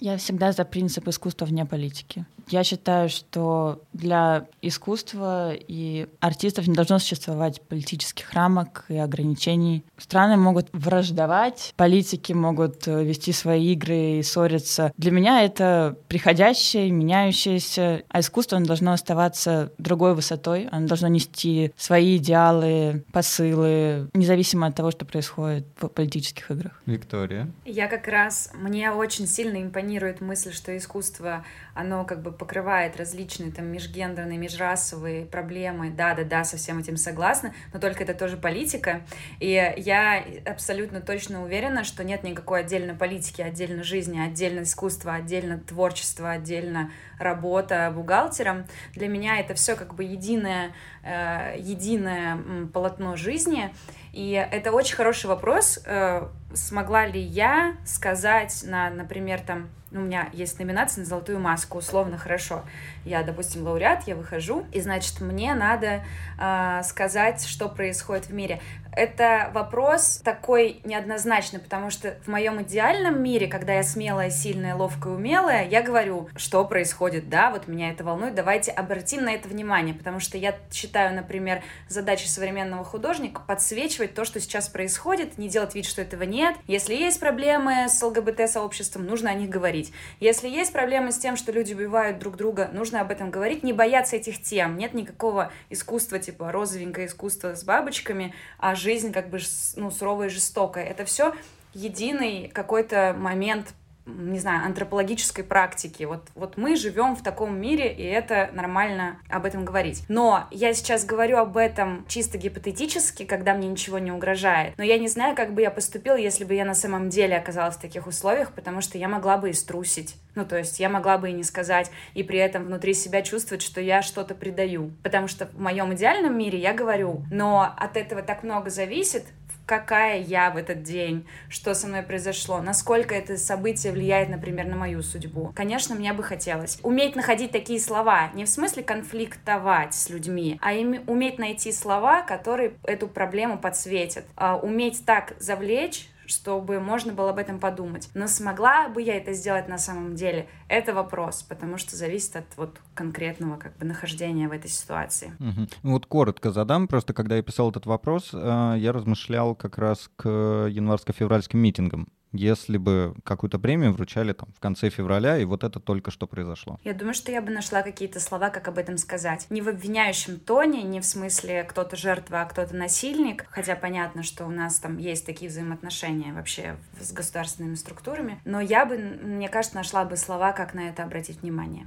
Я 0.00 0.16
всегда 0.16 0.52
за 0.52 0.64
принцип 0.64 1.08
искусства 1.08 1.46
вне 1.46 1.66
политики. 1.66 2.24
Я 2.50 2.64
считаю, 2.64 3.08
что 3.08 3.82
для 3.92 4.46
искусства 4.62 5.52
и 5.54 6.08
артистов 6.20 6.66
не 6.66 6.74
должно 6.74 6.98
существовать 6.98 7.60
политических 7.62 8.32
рамок 8.32 8.84
и 8.88 8.96
ограничений. 8.96 9.84
Страны 9.96 10.36
могут 10.36 10.68
враждовать, 10.72 11.74
политики 11.76 12.32
могут 12.32 12.88
э, 12.88 13.04
вести 13.04 13.32
свои 13.32 13.72
игры 13.72 14.18
и 14.18 14.22
ссориться. 14.22 14.92
Для 14.96 15.10
меня 15.10 15.42
это 15.42 15.96
приходящее, 16.08 16.90
меняющееся, 16.90 18.02
а 18.08 18.20
искусство 18.20 18.56
оно 18.56 18.66
должно 18.66 18.92
оставаться 18.92 19.72
другой 19.78 20.14
высотой, 20.14 20.68
оно 20.70 20.86
должно 20.86 21.08
нести 21.08 21.72
свои 21.76 22.16
идеалы, 22.16 23.04
посылы, 23.12 24.08
независимо 24.14 24.68
от 24.68 24.74
того, 24.74 24.90
что 24.90 25.04
происходит 25.04 25.66
в 25.80 25.88
политических 25.88 26.50
играх. 26.50 26.82
Виктория? 26.86 27.48
Я 27.64 27.88
как 27.88 28.08
раз, 28.08 28.50
мне 28.54 28.90
очень 28.92 29.26
сильно 29.26 29.62
импонирует 29.62 30.20
мысль, 30.20 30.52
что 30.52 30.76
искусство, 30.76 31.44
оно 31.74 32.04
как 32.04 32.22
бы 32.22 32.32
покрывает 32.38 32.96
различные 32.96 33.50
там 33.50 33.66
межгендерные, 33.66 34.38
межрасовые 34.38 35.26
проблемы. 35.26 35.90
Да-да-да, 35.90 36.44
со 36.44 36.56
всем 36.56 36.78
этим 36.78 36.96
согласна, 36.96 37.52
но 37.72 37.80
только 37.80 38.04
это 38.04 38.14
тоже 38.14 38.36
политика. 38.36 39.02
И 39.40 39.50
я 39.76 40.24
абсолютно 40.46 41.00
точно 41.00 41.42
уверена, 41.42 41.84
что 41.84 42.04
нет 42.04 42.22
никакой 42.22 42.60
отдельной 42.60 42.94
политики, 42.94 43.42
отдельно 43.42 43.82
жизни, 43.82 44.20
отдельно 44.20 44.62
искусства, 44.62 45.14
отдельно 45.14 45.58
творчество, 45.58 46.30
отдельно 46.30 46.90
работа 47.18 47.92
бухгалтером. 47.94 48.66
Для 48.94 49.08
меня 49.08 49.38
это 49.38 49.54
все 49.54 49.76
как 49.76 49.94
бы 49.94 50.04
единое, 50.04 50.72
э, 51.02 51.56
единое 51.58 52.38
полотно 52.72 53.16
жизни. 53.16 53.72
И 54.12 54.32
это 54.32 54.72
очень 54.72 54.96
хороший 54.96 55.26
вопрос, 55.26 55.80
э, 55.84 56.26
смогла 56.54 57.06
ли 57.06 57.20
я 57.20 57.76
сказать 57.84 58.64
на, 58.66 58.90
например, 58.90 59.40
там, 59.40 59.68
у 59.92 60.00
меня 60.00 60.28
есть 60.32 60.58
номинация 60.58 61.02
на 61.02 61.06
золотую 61.06 61.40
маску, 61.40 61.78
условно 61.78 62.18
хорошо. 62.18 62.62
Я, 63.04 63.22
допустим, 63.22 63.64
лауреат, 63.64 64.06
я 64.06 64.16
выхожу, 64.16 64.66
и, 64.72 64.80
значит, 64.80 65.20
мне 65.20 65.54
надо 65.54 66.04
э, 66.38 66.82
сказать, 66.84 67.44
что 67.46 67.68
происходит 67.68 68.26
в 68.26 68.34
мире. 68.34 68.60
Это 68.98 69.52
вопрос 69.54 70.20
такой 70.24 70.80
неоднозначный, 70.82 71.60
потому 71.60 71.88
что 71.88 72.16
в 72.24 72.26
моем 72.26 72.60
идеальном 72.62 73.22
мире, 73.22 73.46
когда 73.46 73.74
я 73.74 73.84
смелая, 73.84 74.28
сильная, 74.28 74.74
ловкая, 74.74 75.14
умелая, 75.14 75.68
я 75.68 75.82
говорю, 75.82 76.28
что 76.34 76.64
происходит, 76.64 77.28
да, 77.28 77.50
вот 77.50 77.68
меня 77.68 77.92
это 77.92 78.02
волнует, 78.02 78.34
давайте 78.34 78.72
обратим 78.72 79.22
на 79.22 79.34
это 79.34 79.46
внимание, 79.46 79.94
потому 79.94 80.18
что 80.18 80.36
я 80.36 80.56
считаю, 80.72 81.14
например, 81.14 81.62
задачей 81.88 82.26
современного 82.26 82.82
художника 82.82 83.40
подсвечивать 83.46 84.14
то, 84.14 84.24
что 84.24 84.40
сейчас 84.40 84.68
происходит, 84.68 85.38
не 85.38 85.48
делать 85.48 85.76
вид, 85.76 85.86
что 85.86 86.02
этого 86.02 86.24
нет. 86.24 86.56
Если 86.66 86.96
есть 86.96 87.20
проблемы 87.20 87.88
с 87.88 88.02
ЛГБТ-сообществом, 88.02 89.06
нужно 89.06 89.30
о 89.30 89.34
них 89.34 89.48
говорить. 89.48 89.92
Если 90.18 90.48
есть 90.48 90.72
проблемы 90.72 91.12
с 91.12 91.18
тем, 91.18 91.36
что 91.36 91.52
люди 91.52 91.72
убивают 91.72 92.18
друг 92.18 92.36
друга, 92.36 92.68
нужно 92.72 93.00
об 93.00 93.12
этом 93.12 93.30
говорить, 93.30 93.62
не 93.62 93.72
бояться 93.72 94.16
этих 94.16 94.42
тем. 94.42 94.76
Нет 94.76 94.92
никакого 94.92 95.52
искусства, 95.70 96.18
типа 96.18 96.50
розовенькое 96.50 97.06
искусство 97.06 97.54
с 97.54 97.62
бабочками, 97.62 98.34
а 98.58 98.74
жизнь 98.74 98.87
как 99.12 99.30
бы 99.30 99.38
ну, 99.76 99.90
суровая 99.90 100.28
и 100.28 100.30
жестокая. 100.30 100.84
Это 100.84 101.04
все 101.04 101.34
единый 101.74 102.48
какой-то 102.48 103.14
момент 103.16 103.74
не 104.08 104.38
знаю, 104.38 104.64
антропологической 104.64 105.44
практики. 105.44 106.04
Вот, 106.04 106.28
вот 106.34 106.56
мы 106.56 106.76
живем 106.76 107.14
в 107.14 107.22
таком 107.22 107.60
мире, 107.60 107.92
и 107.92 108.02
это 108.02 108.50
нормально 108.52 109.20
об 109.28 109.44
этом 109.44 109.64
говорить. 109.64 110.02
Но 110.08 110.46
я 110.50 110.72
сейчас 110.74 111.04
говорю 111.04 111.38
об 111.38 111.56
этом 111.56 112.04
чисто 112.08 112.38
гипотетически, 112.38 113.24
когда 113.24 113.54
мне 113.54 113.68
ничего 113.68 113.98
не 113.98 114.12
угрожает. 114.12 114.74
Но 114.76 114.84
я 114.84 114.98
не 114.98 115.08
знаю, 115.08 115.36
как 115.36 115.52
бы 115.52 115.62
я 115.62 115.70
поступила, 115.70 116.16
если 116.16 116.44
бы 116.44 116.54
я 116.54 116.64
на 116.64 116.74
самом 116.74 117.10
деле 117.10 117.36
оказалась 117.36 117.76
в 117.76 117.80
таких 117.80 118.06
условиях, 118.06 118.52
потому 118.52 118.80
что 118.80 118.98
я 118.98 119.08
могла 119.08 119.36
бы 119.36 119.50
и 119.50 119.52
струсить. 119.52 120.16
Ну, 120.34 120.44
то 120.44 120.56
есть 120.56 120.78
я 120.78 120.88
могла 120.88 121.18
бы 121.18 121.30
и 121.30 121.32
не 121.32 121.42
сказать, 121.42 121.90
и 122.14 122.22
при 122.22 122.38
этом 122.38 122.64
внутри 122.64 122.94
себя 122.94 123.22
чувствовать, 123.22 123.62
что 123.62 123.80
я 123.80 124.02
что-то 124.02 124.34
предаю. 124.34 124.92
Потому 125.02 125.26
что 125.26 125.46
в 125.46 125.60
моем 125.60 125.92
идеальном 125.94 126.38
мире 126.38 126.58
я 126.58 126.72
говорю, 126.72 127.24
но 127.30 127.74
от 127.76 127.96
этого 127.96 128.22
так 128.22 128.42
много 128.42 128.70
зависит, 128.70 129.24
какая 129.68 130.20
я 130.20 130.50
в 130.50 130.56
этот 130.56 130.82
день, 130.82 131.28
что 131.50 131.74
со 131.74 131.86
мной 131.86 132.02
произошло, 132.02 132.60
насколько 132.60 133.14
это 133.14 133.36
событие 133.36 133.92
влияет, 133.92 134.30
например, 134.30 134.66
на 134.66 134.76
мою 134.76 135.02
судьбу. 135.02 135.52
Конечно, 135.54 135.94
мне 135.94 136.12
бы 136.14 136.22
хотелось 136.22 136.78
уметь 136.82 137.14
находить 137.14 137.52
такие 137.52 137.78
слова, 137.78 138.30
не 138.34 138.46
в 138.46 138.48
смысле 138.48 138.82
конфликтовать 138.82 139.94
с 139.94 140.08
людьми, 140.08 140.58
а 140.62 140.72
им, 140.72 141.04
уметь 141.06 141.38
найти 141.38 141.70
слова, 141.70 142.22
которые 142.22 142.72
эту 142.82 143.08
проблему 143.08 143.58
подсветят, 143.58 144.24
а, 144.36 144.56
уметь 144.56 145.04
так 145.04 145.34
завлечь, 145.38 146.08
чтобы 146.28 146.78
можно 146.78 147.12
было 147.12 147.30
об 147.30 147.38
этом 147.38 147.58
подумать. 147.58 148.08
Но 148.14 148.28
смогла 148.28 148.88
бы 148.88 149.02
я 149.02 149.16
это 149.16 149.32
сделать 149.32 149.66
на 149.66 149.78
самом 149.78 150.14
деле? 150.14 150.48
Это 150.68 150.94
вопрос, 150.94 151.42
потому 151.42 151.78
что 151.78 151.96
зависит 151.96 152.36
от 152.36 152.44
вот 152.56 152.80
конкретного 152.94 153.56
как 153.56 153.76
бы 153.78 153.86
нахождения 153.86 154.46
в 154.46 154.52
этой 154.52 154.70
ситуации. 154.70 155.32
Угу. 155.40 155.68
Вот 155.82 156.06
коротко 156.06 156.52
задам, 156.52 156.86
просто 156.86 157.14
когда 157.14 157.36
я 157.36 157.42
писал 157.42 157.70
этот 157.70 157.86
вопрос, 157.86 158.30
э, 158.32 158.74
я 158.78 158.92
размышлял 158.92 159.54
как 159.54 159.78
раз 159.78 160.10
к 160.16 160.28
январско-февральским 160.28 161.56
митингам 161.56 162.08
если 162.32 162.76
бы 162.76 163.14
какую-то 163.24 163.58
премию 163.58 163.92
вручали 163.92 164.32
там 164.32 164.50
в 164.54 164.60
конце 164.60 164.90
февраля, 164.90 165.38
и 165.38 165.44
вот 165.44 165.64
это 165.64 165.80
только 165.80 166.10
что 166.10 166.26
произошло? 166.26 166.78
Я 166.84 166.94
думаю, 166.94 167.14
что 167.14 167.32
я 167.32 167.40
бы 167.40 167.50
нашла 167.50 167.82
какие-то 167.82 168.20
слова, 168.20 168.50
как 168.50 168.68
об 168.68 168.78
этом 168.78 168.98
сказать. 168.98 169.46
Не 169.50 169.62
в 169.62 169.68
обвиняющем 169.68 170.38
тоне, 170.38 170.82
не 170.82 171.00
в 171.00 171.04
смысле 171.04 171.64
кто-то 171.64 171.96
жертва, 171.96 172.42
а 172.42 172.44
кто-то 172.44 172.74
насильник, 172.76 173.46
хотя 173.50 173.76
понятно, 173.76 174.22
что 174.22 174.44
у 174.44 174.50
нас 174.50 174.78
там 174.78 174.98
есть 174.98 175.26
такие 175.26 175.50
взаимоотношения 175.50 176.32
вообще 176.32 176.76
с 177.00 177.12
государственными 177.12 177.74
структурами, 177.74 178.40
но 178.44 178.60
я 178.60 178.84
бы, 178.84 178.98
мне 178.98 179.48
кажется, 179.48 179.76
нашла 179.76 180.04
бы 180.04 180.16
слова, 180.16 180.52
как 180.52 180.74
на 180.74 180.88
это 180.88 181.04
обратить 181.04 181.42
внимание. 181.42 181.86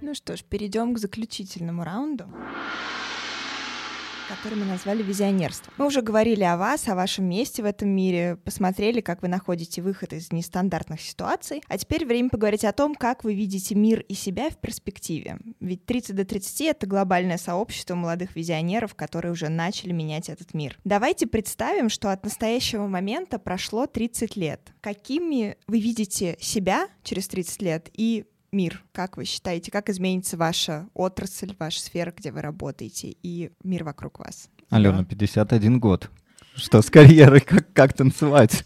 Ну 0.00 0.14
что 0.14 0.36
ж, 0.36 0.42
перейдем 0.44 0.94
к 0.94 0.98
заключительному 0.98 1.82
раунду 1.82 2.26
который 4.28 4.58
мы 4.58 4.64
назвали 4.64 5.02
визионерство. 5.02 5.72
Мы 5.76 5.86
уже 5.86 6.02
говорили 6.02 6.42
о 6.42 6.56
вас, 6.56 6.88
о 6.88 6.94
вашем 6.94 7.26
месте 7.26 7.62
в 7.62 7.66
этом 7.66 7.88
мире, 7.88 8.36
посмотрели, 8.44 9.00
как 9.00 9.22
вы 9.22 9.28
находите 9.28 9.82
выход 9.82 10.12
из 10.12 10.32
нестандартных 10.32 11.00
ситуаций. 11.00 11.62
А 11.68 11.78
теперь 11.78 12.06
время 12.06 12.28
поговорить 12.28 12.64
о 12.64 12.72
том, 12.72 12.94
как 12.94 13.24
вы 13.24 13.34
видите 13.34 13.74
мир 13.74 14.00
и 14.00 14.14
себя 14.14 14.50
в 14.50 14.56
перспективе. 14.56 15.38
Ведь 15.60 15.84
30 15.86 16.16
до 16.16 16.24
30— 16.24 16.60
это 16.62 16.86
глобальное 16.86 17.38
сообщество 17.38 17.94
молодых 17.94 18.36
визионеров, 18.36 18.94
которые 18.94 19.32
уже 19.32 19.48
начали 19.48 19.92
менять 19.92 20.28
этот 20.28 20.54
мир. 20.54 20.78
Давайте 20.84 21.26
представим, 21.26 21.88
что 21.88 22.10
от 22.10 22.24
настоящего 22.24 22.86
момента 22.86 23.38
прошло 23.38 23.86
30 23.86 24.36
лет. 24.36 24.72
Какими 24.80 25.56
вы 25.66 25.80
видите 25.80 26.36
себя 26.40 26.88
через 27.02 27.28
30 27.28 27.62
лет 27.62 27.90
и 27.92 28.24
мир? 28.52 28.82
Как 28.92 29.16
вы 29.16 29.24
считаете, 29.24 29.70
как 29.70 29.88
изменится 29.88 30.36
ваша 30.36 30.88
отрасль, 30.94 31.54
ваша 31.58 31.80
сфера, 31.80 32.12
где 32.16 32.32
вы 32.32 32.40
работаете, 32.42 33.16
и 33.22 33.50
мир 33.62 33.84
вокруг 33.84 34.18
вас? 34.18 34.48
Алена, 34.70 35.04
51 35.04 35.78
год. 35.78 36.10
Что 36.54 36.82
с 36.82 36.90
карьерой? 36.90 37.40
Как, 37.40 37.72
как 37.72 37.92
танцевать? 37.92 38.64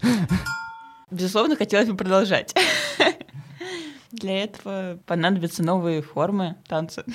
Безусловно, 1.11 1.55
хотелось 1.55 1.89
бы 1.89 1.97
продолжать. 1.97 2.55
Для 4.11 4.43
этого 4.43 4.99
понадобятся 5.05 5.63
новые 5.63 6.01
формы 6.01 6.55
танца. 6.67 7.05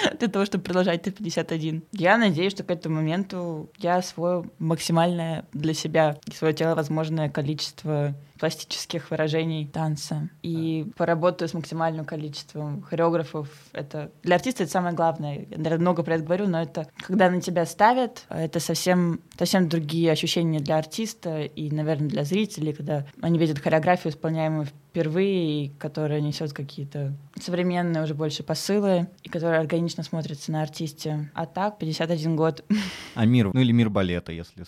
Для 0.18 0.28
того, 0.28 0.44
чтобы 0.44 0.64
продолжать 0.64 1.02
Т-51. 1.02 1.82
Я 1.92 2.16
надеюсь, 2.16 2.52
что 2.52 2.64
к 2.64 2.70
этому 2.70 2.96
моменту 2.96 3.70
я 3.78 3.96
освою 3.96 4.50
максимальное 4.58 5.46
для 5.52 5.74
себя 5.74 6.18
и 6.26 6.32
свое 6.32 6.54
тело 6.54 6.74
возможное 6.74 7.28
количество 7.28 8.14
пластических 8.40 9.10
выражений 9.10 9.66
танца. 9.66 10.30
И 10.42 10.90
поработаю 10.96 11.48
с 11.48 11.54
максимальным 11.54 12.06
количеством 12.06 12.82
хореографов. 12.82 13.48
Это 13.72 14.10
для 14.22 14.36
артиста 14.36 14.62
это 14.62 14.72
самое 14.72 14.94
главное. 14.94 15.46
Я, 15.50 15.58
наверное, 15.58 15.80
много 15.80 16.02
про 16.02 16.14
это 16.14 16.24
говорю, 16.24 16.48
но 16.48 16.62
это 16.62 16.88
когда 16.96 17.30
на 17.30 17.42
тебя 17.42 17.66
ставят, 17.66 18.24
это 18.30 18.58
совсем, 18.58 19.20
совсем 19.38 19.68
другие 19.68 20.10
ощущения 20.10 20.60
для 20.60 20.78
артиста 20.78 21.42
и, 21.42 21.70
наверное, 21.70 22.08
для 22.08 22.24
зрителей, 22.24 22.72
когда 22.72 23.06
они 23.20 23.38
видят 23.38 23.58
хореографию, 23.58 24.12
исполняемую 24.12 24.66
впервые, 24.90 25.66
и 25.66 25.68
которая 25.78 26.20
несет 26.20 26.52
какие-то 26.52 27.14
современные 27.40 28.02
уже 28.02 28.14
больше 28.14 28.42
посылы, 28.42 29.08
и 29.22 29.28
которая 29.28 29.60
органично 29.60 29.89
смотрится 30.02 30.52
на 30.52 30.62
артисте. 30.62 31.30
А 31.34 31.46
так, 31.46 31.78
51 31.78 32.36
год. 32.36 32.64
А 33.14 33.24
мир, 33.26 33.50
ну 33.52 33.60
или 33.60 33.72
мир 33.72 33.90
балета, 33.90 34.32
если 34.32 34.64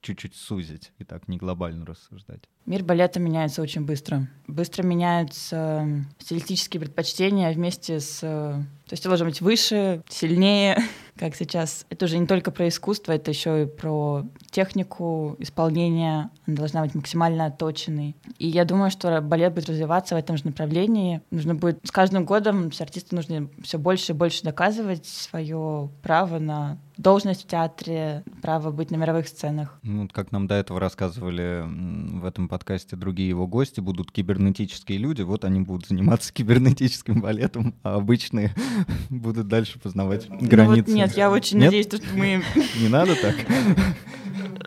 чуть-чуть 0.00 0.36
сузить 0.36 0.92
и 0.98 1.04
так 1.04 1.26
не 1.28 1.36
глобально 1.36 1.84
рассуждать? 1.84 2.42
Мир 2.64 2.84
балета 2.84 3.18
меняется 3.20 3.62
очень 3.62 3.84
быстро. 3.84 4.28
Быстро 4.46 4.82
меняются 4.82 6.04
стилистические 6.18 6.80
предпочтения 6.80 7.52
вместе 7.52 8.00
с... 8.00 8.20
То 8.20 8.92
есть 8.92 9.04
должно 9.04 9.26
быть 9.26 9.40
выше, 9.40 10.02
сильнее, 10.08 10.78
как 11.16 11.34
сейчас. 11.34 11.86
Это 11.90 12.04
уже 12.04 12.18
не 12.18 12.26
только 12.26 12.50
про 12.50 12.68
искусство, 12.68 13.12
это 13.12 13.30
еще 13.30 13.64
и 13.64 13.66
про 13.66 14.24
технику 14.56 15.36
исполнения. 15.38 16.30
Она 16.46 16.56
должна 16.56 16.82
быть 16.82 16.94
максимально 16.94 17.44
отточенной. 17.44 18.16
И 18.38 18.48
я 18.48 18.64
думаю, 18.64 18.90
что 18.90 19.20
балет 19.20 19.52
будет 19.52 19.68
развиваться 19.68 20.14
в 20.14 20.18
этом 20.18 20.38
же 20.38 20.46
направлении. 20.46 21.20
Нужно 21.30 21.54
будет 21.54 21.80
с 21.82 21.90
каждым 21.90 22.24
годом 22.24 22.72
с 22.72 22.80
артисту 22.80 23.16
нужно 23.16 23.50
все 23.62 23.78
больше 23.78 24.12
и 24.12 24.14
больше 24.14 24.42
доказывать 24.44 25.04
свое 25.04 25.90
право 26.02 26.38
на 26.38 26.78
должность 26.96 27.44
в 27.44 27.46
театре, 27.46 28.24
право 28.40 28.70
быть 28.70 28.90
на 28.90 28.96
мировых 28.96 29.28
сценах. 29.28 29.78
Ну, 29.82 30.08
как 30.10 30.32
нам 30.32 30.46
до 30.46 30.54
этого 30.54 30.80
рассказывали 30.80 31.64
в 31.66 32.24
этом 32.24 32.48
подкасте 32.48 32.96
другие 32.96 33.28
его 33.28 33.46
гости, 33.46 33.80
будут 33.80 34.10
кибернетические 34.10 34.96
люди, 34.96 35.20
вот 35.20 35.44
они 35.44 35.60
будут 35.60 35.88
заниматься 35.88 36.32
кибернетическим 36.32 37.20
балетом, 37.20 37.74
а 37.82 37.96
обычные 37.96 38.54
будут 39.10 39.48
дальше 39.48 39.78
познавать 39.78 40.30
ну, 40.30 40.48
границы. 40.48 40.90
Вот 40.90 40.96
нет, 40.96 41.14
я 41.14 41.30
очень 41.30 41.58
нет? 41.58 41.66
надеюсь, 41.66 41.86
что 41.86 42.00
мы... 42.16 42.42
Не 42.80 42.88
надо 42.88 43.14
так? 43.20 43.34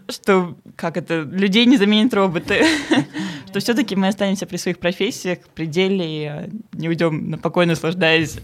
Что, 0.10 0.58
как 0.76 0.98
это, 0.98 1.22
людей 1.22 1.66
не 1.66 1.78
заменят 1.78 2.14
роботы. 2.14 2.66
Что 3.48 3.60
все-таки 3.60 3.96
мы 3.96 4.08
останемся 4.08 4.46
при 4.46 4.58
своих 4.58 4.80
профессиях, 4.80 5.40
при 5.56 5.66
деле, 5.66 6.06
и 6.06 6.26
а, 6.26 6.50
не 6.74 6.90
уйдем 6.90 7.30
на 7.30 7.38
покой, 7.38 7.66
наслаждаясь 7.66 8.40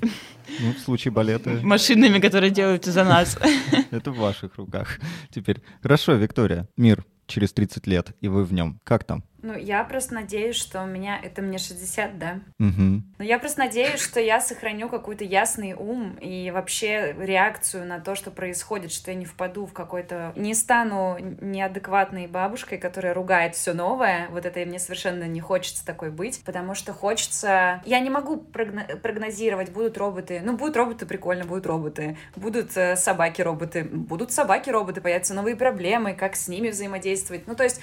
ну, 0.60 0.74
в 0.74 0.80
случае 0.80 1.12
балета... 1.12 1.60
Машинами, 1.64 2.20
которые 2.20 2.52
делают 2.52 2.86
за 2.86 3.04
нас. 3.04 3.38
Это 3.92 4.12
в 4.12 4.18
ваших 4.18 4.56
руках 4.56 5.00
теперь. 5.32 5.62
Хорошо, 5.82 6.14
Виктория, 6.14 6.68
мир 6.78 7.06
через 7.28 7.54
30 7.54 7.88
лет, 7.88 8.16
и 8.22 8.28
вы 8.28 8.44
в 8.44 8.54
нем. 8.54 8.80
Как 8.84 9.04
там? 9.04 9.24
Ну, 9.46 9.56
я 9.56 9.84
просто 9.84 10.16
надеюсь, 10.16 10.56
что 10.56 10.82
у 10.82 10.88
меня... 10.88 11.20
Это 11.22 11.44
мне 11.44 11.60
60, 11.60 12.18
да? 12.18 12.40
Угу. 12.60 13.04
Но 13.20 13.24
я 13.24 13.38
просто 13.38 13.60
надеюсь, 13.60 14.02
что 14.02 14.20
я 14.20 14.42
сохраню 14.42 14.90
какой-то 14.90 15.24
ясный 15.24 15.74
ум 15.74 16.18
и 16.20 16.50
вообще 16.50 17.16
реакцию 17.20 17.86
на 17.86 18.00
то, 18.00 18.16
что 18.16 18.32
происходит, 18.32 18.92
что 18.92 19.12
я 19.12 19.18
не 19.18 19.26
впаду 19.26 19.68
в 19.68 19.72
какой-то... 19.72 20.34
Не 20.36 20.56
стану 20.56 21.18
неадекватной 21.20 22.26
бабушкой, 22.26 22.80
которая 22.80 23.14
ругает 23.14 23.54
все 23.54 23.74
новое. 23.74 24.30
Вот 24.32 24.48
это 24.48 24.62
мне 24.62 24.80
совершенно 24.80 25.26
не 25.26 25.42
хочется 25.42 25.86
такой 25.86 26.10
быть, 26.10 26.42
потому 26.44 26.74
что 26.74 26.92
хочется... 26.92 27.84
Я 27.86 28.00
не 28.00 28.10
могу 28.10 28.38
прогно... 28.38 28.88
прогнозировать, 29.04 29.72
будут 29.72 29.96
роботы. 30.00 30.42
Ну, 30.44 30.58
будут 30.58 30.76
роботы, 30.76 31.06
прикольно, 31.06 31.46
будут 31.46 31.68
роботы. 31.68 32.18
Будут 32.36 32.76
э, 32.76 32.96
собаки-роботы. 32.96 33.84
Будут 33.84 34.32
собаки-роботы, 34.32 35.02
появятся 35.02 35.36
новые 35.36 35.56
проблемы, 35.56 36.16
как 36.16 36.36
с 36.36 36.48
ними 36.48 36.70
взаимодействовать. 36.70 37.46
Ну, 37.46 37.54
то 37.54 37.64
есть 37.64 37.80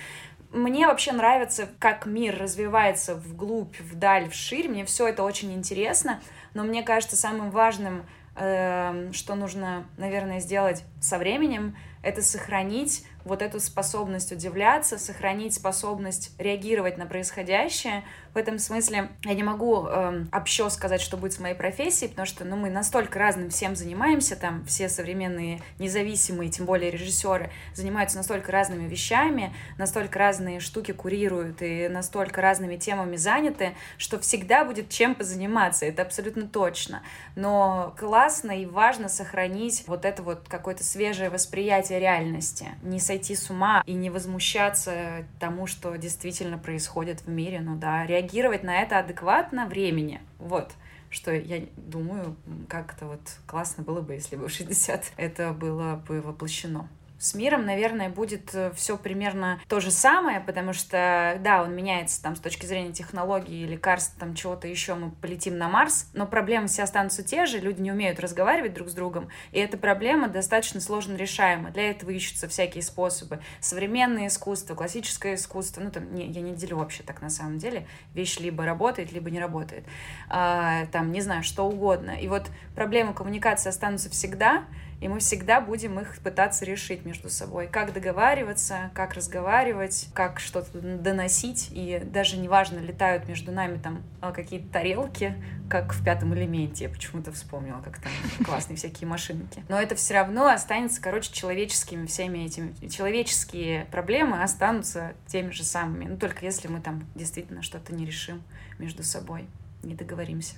мне 0.52 0.86
вообще 0.86 1.12
нравится, 1.12 1.68
как 1.78 2.06
мир 2.06 2.38
развивается 2.38 3.14
вглубь, 3.14 3.80
вдаль, 3.80 4.28
вширь. 4.28 4.68
Мне 4.68 4.84
все 4.84 5.08
это 5.08 5.22
очень 5.22 5.52
интересно. 5.52 6.20
Но 6.54 6.62
мне 6.62 6.82
кажется, 6.82 7.16
самым 7.16 7.50
важным, 7.50 8.04
э, 8.36 9.10
что 9.12 9.34
нужно, 9.34 9.86
наверное, 9.96 10.40
сделать 10.40 10.84
со 11.00 11.18
временем, 11.18 11.76
это 12.02 12.20
сохранить 12.20 13.04
вот 13.24 13.42
эту 13.42 13.60
способность 13.60 14.32
удивляться, 14.32 14.98
сохранить 14.98 15.54
способность 15.54 16.38
реагировать 16.38 16.98
на 16.98 17.06
происходящее. 17.06 18.04
В 18.35 18.38
этом 18.38 18.59
смысле 18.59 19.11
я 19.25 19.35
не 19.35 19.42
могу 19.42 19.87
э, 19.87 20.25
общо 20.33 20.71
сказать, 20.71 21.03
что 21.03 21.18
будет 21.18 21.35
с 21.35 21.38
моей 21.38 21.55
профессией, 21.55 22.09
потому 22.09 22.25
что 22.25 22.47
ну, 22.47 22.57
мы 22.57 22.71
настолько 22.71 23.18
разным 23.18 23.51
всем 23.51 23.77
занимаемся, 23.77 24.37
там 24.37 24.64
все 24.64 24.88
современные 24.88 25.61
независимые, 25.79 26.51
тем 26.51 26.64
более 26.64 26.90
режиссеры, 26.90 27.51
занимаются 27.75 28.16
настолько 28.16 28.51
разными 28.51 28.88
вещами, 28.88 29.55
настолько 29.77 30.18
разные 30.18 30.61
штуки 30.61 30.92
курируют 30.92 31.61
и 31.61 31.88
настолько 31.88 32.40
разными 32.40 32.77
темами 32.77 33.16
заняты, 33.16 33.75
что 33.99 34.18
всегда 34.18 34.64
будет 34.64 34.88
чем 34.88 35.14
позаниматься, 35.14 35.85
это 35.85 36.01
абсолютно 36.01 36.49
точно. 36.49 37.03
Но 37.37 37.95
классно 37.99 38.62
и 38.62 38.64
важно 38.64 39.11
сохранить 39.11 39.85
вот 39.87 40.07
это 40.07 40.23
вот 40.23 40.49
какое-то 40.49 40.85
свежее 40.85 41.29
восприятие 41.29 42.01
реальности, 42.01 42.68
не 42.83 42.99
сойти 42.99 43.37
с 43.37 43.51
ума 43.51 43.83
и 43.85 43.92
не 43.92 44.09
возмущаться 44.09 45.27
тому, 45.38 45.66
что 45.66 45.97
действительно 45.97 46.57
происходит 46.57 47.21
в 47.27 47.29
мире, 47.29 47.61
ну 47.61 47.77
да, 47.77 48.07
реагировать 48.07 48.21
на 48.62 48.80
это 48.80 48.98
адекватно 48.98 49.66
времени, 49.66 50.20
вот. 50.38 50.72
Что 51.11 51.30
я 51.32 51.66
думаю, 51.76 52.37
как-то 52.68 53.06
вот 53.06 53.20
классно 53.46 53.82
было 53.82 54.00
бы, 54.00 54.14
если 54.14 54.37
бы 54.37 54.48
в 54.48 54.50
60 54.50 55.12
это 55.18 55.52
было 55.52 56.02
бы 56.08 56.22
воплощено 56.22 56.88
С 57.22 57.35
миром, 57.35 57.64
наверное, 57.64 58.08
будет 58.08 58.52
э, 58.52 58.72
все 58.74 58.98
примерно 58.98 59.61
то 59.68 59.78
же 59.78 59.92
самое, 59.92 60.40
потому 60.40 60.72
что, 60.72 61.37
да, 61.38 61.62
он 61.62 61.72
меняется 61.72 62.20
там 62.20 62.35
с 62.35 62.40
точки 62.40 62.66
зрения 62.66 62.92
технологий, 62.92 63.64
лекарств, 63.64 64.16
там 64.18 64.35
чего-то 64.35 64.66
еще, 64.66 64.96
мы 64.96 65.12
полетим 65.12 65.56
на 65.56 65.68
Марс, 65.68 66.11
но 66.14 66.26
проблемы 66.26 66.66
все 66.66 66.82
останутся 66.82 67.22
те 67.22 67.46
же, 67.46 67.61
люди 67.61 67.80
не 67.80 67.92
умеют 67.92 68.18
разговаривать 68.18 68.74
друг 68.74 68.88
с 68.88 68.94
другом, 68.94 69.28
и 69.52 69.61
эта 69.61 69.78
проблема 69.78 70.26
достаточно 70.26 70.80
сложно 70.80 71.14
решаема. 71.14 71.70
Для 71.70 71.92
этого 71.92 72.11
ищутся 72.11 72.48
всякие 72.48 72.82
способы. 72.82 73.38
Современное 73.61 74.26
искусство, 74.26 74.74
классическое 74.74 75.37
искусство, 75.37 75.80
ну, 75.80 75.92
там, 75.92 76.12
не, 76.12 76.26
я 76.26 76.40
не 76.40 76.56
делю 76.56 76.78
вообще 76.78 77.04
так 77.04 77.22
на 77.22 77.30
самом 77.30 77.58
деле, 77.58 77.87
вещь 78.14 78.40
либо 78.40 78.64
работает, 78.64 79.12
либо 79.12 79.30
не 79.30 79.38
работает. 79.38 79.85
А, 80.28 80.87
там, 80.87 81.12
не 81.12 81.20
знаю, 81.20 81.44
что 81.44 81.68
угодно. 81.68 82.11
И 82.20 82.26
вот 82.26 82.50
проблемы 82.74 83.14
коммуникации 83.14 83.68
останутся 83.68 84.11
всегда, 84.11 84.64
и 85.02 85.08
мы 85.08 85.18
всегда 85.18 85.60
будем 85.60 85.98
их 85.98 86.16
пытаться 86.20 86.64
решить 86.64 87.04
между 87.04 87.28
собой. 87.28 87.66
Как 87.66 87.92
договариваться, 87.92 88.92
как 88.94 89.14
разговаривать, 89.14 90.06
как 90.14 90.38
что-то 90.38 90.78
доносить, 90.80 91.70
и 91.72 92.00
даже 92.04 92.36
неважно, 92.36 92.78
летают 92.78 93.26
между 93.26 93.50
нами 93.50 93.78
там 93.78 94.04
а, 94.20 94.30
какие-то 94.30 94.68
тарелки, 94.68 95.34
как 95.68 95.92
в 95.92 96.04
пятом 96.04 96.32
элементе, 96.34 96.84
я 96.84 96.90
почему-то 96.90 97.32
вспомнила, 97.32 97.80
как 97.82 97.98
там 97.98 98.12
классные 98.44 98.76
всякие 98.76 99.08
машинки. 99.08 99.64
Но 99.68 99.80
это 99.80 99.96
все 99.96 100.14
равно 100.14 100.46
останется, 100.46 101.02
короче, 101.02 101.32
человеческими 101.32 102.06
всеми 102.06 102.38
этими, 102.38 102.72
человеческие 102.86 103.86
проблемы 103.86 104.40
останутся 104.40 105.14
теми 105.26 105.50
же 105.50 105.64
самыми, 105.64 106.04
ну 106.04 106.16
только 106.16 106.44
если 106.44 106.68
мы 106.68 106.80
там 106.80 107.02
действительно 107.16 107.62
что-то 107.62 107.92
не 107.92 108.06
решим 108.06 108.40
между 108.78 109.02
собой, 109.02 109.48
не 109.82 109.96
договоримся. 109.96 110.54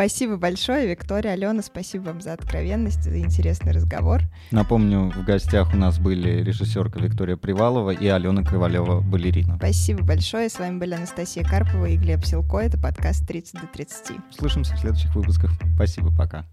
Спасибо 0.00 0.38
большое, 0.38 0.86
Виктория, 0.86 1.32
Алена, 1.32 1.60
спасибо 1.60 2.04
вам 2.04 2.22
за 2.22 2.32
откровенность, 2.32 3.02
за 3.02 3.18
интересный 3.18 3.72
разговор. 3.72 4.22
Напомню, 4.50 5.10
в 5.10 5.26
гостях 5.26 5.74
у 5.74 5.76
нас 5.76 5.98
были 5.98 6.42
режиссерка 6.42 6.98
Виктория 7.00 7.36
Привалова 7.36 7.90
и 7.90 8.06
Алена 8.06 8.42
Ковалева, 8.42 9.02
балерина. 9.02 9.56
Спасибо 9.58 10.02
большое. 10.02 10.48
С 10.48 10.58
вами 10.58 10.78
были 10.78 10.94
Анастасия 10.94 11.44
Карпова 11.44 11.84
и 11.84 11.98
Глеб 11.98 12.24
Силко. 12.24 12.60
Это 12.60 12.78
подкаст 12.78 13.26
30 13.26 13.60
до 13.60 13.66
30. 13.66 14.16
Слышимся 14.38 14.74
в 14.74 14.78
следующих 14.78 15.14
выпусках. 15.14 15.50
Спасибо, 15.74 16.10
пока. 16.16 16.46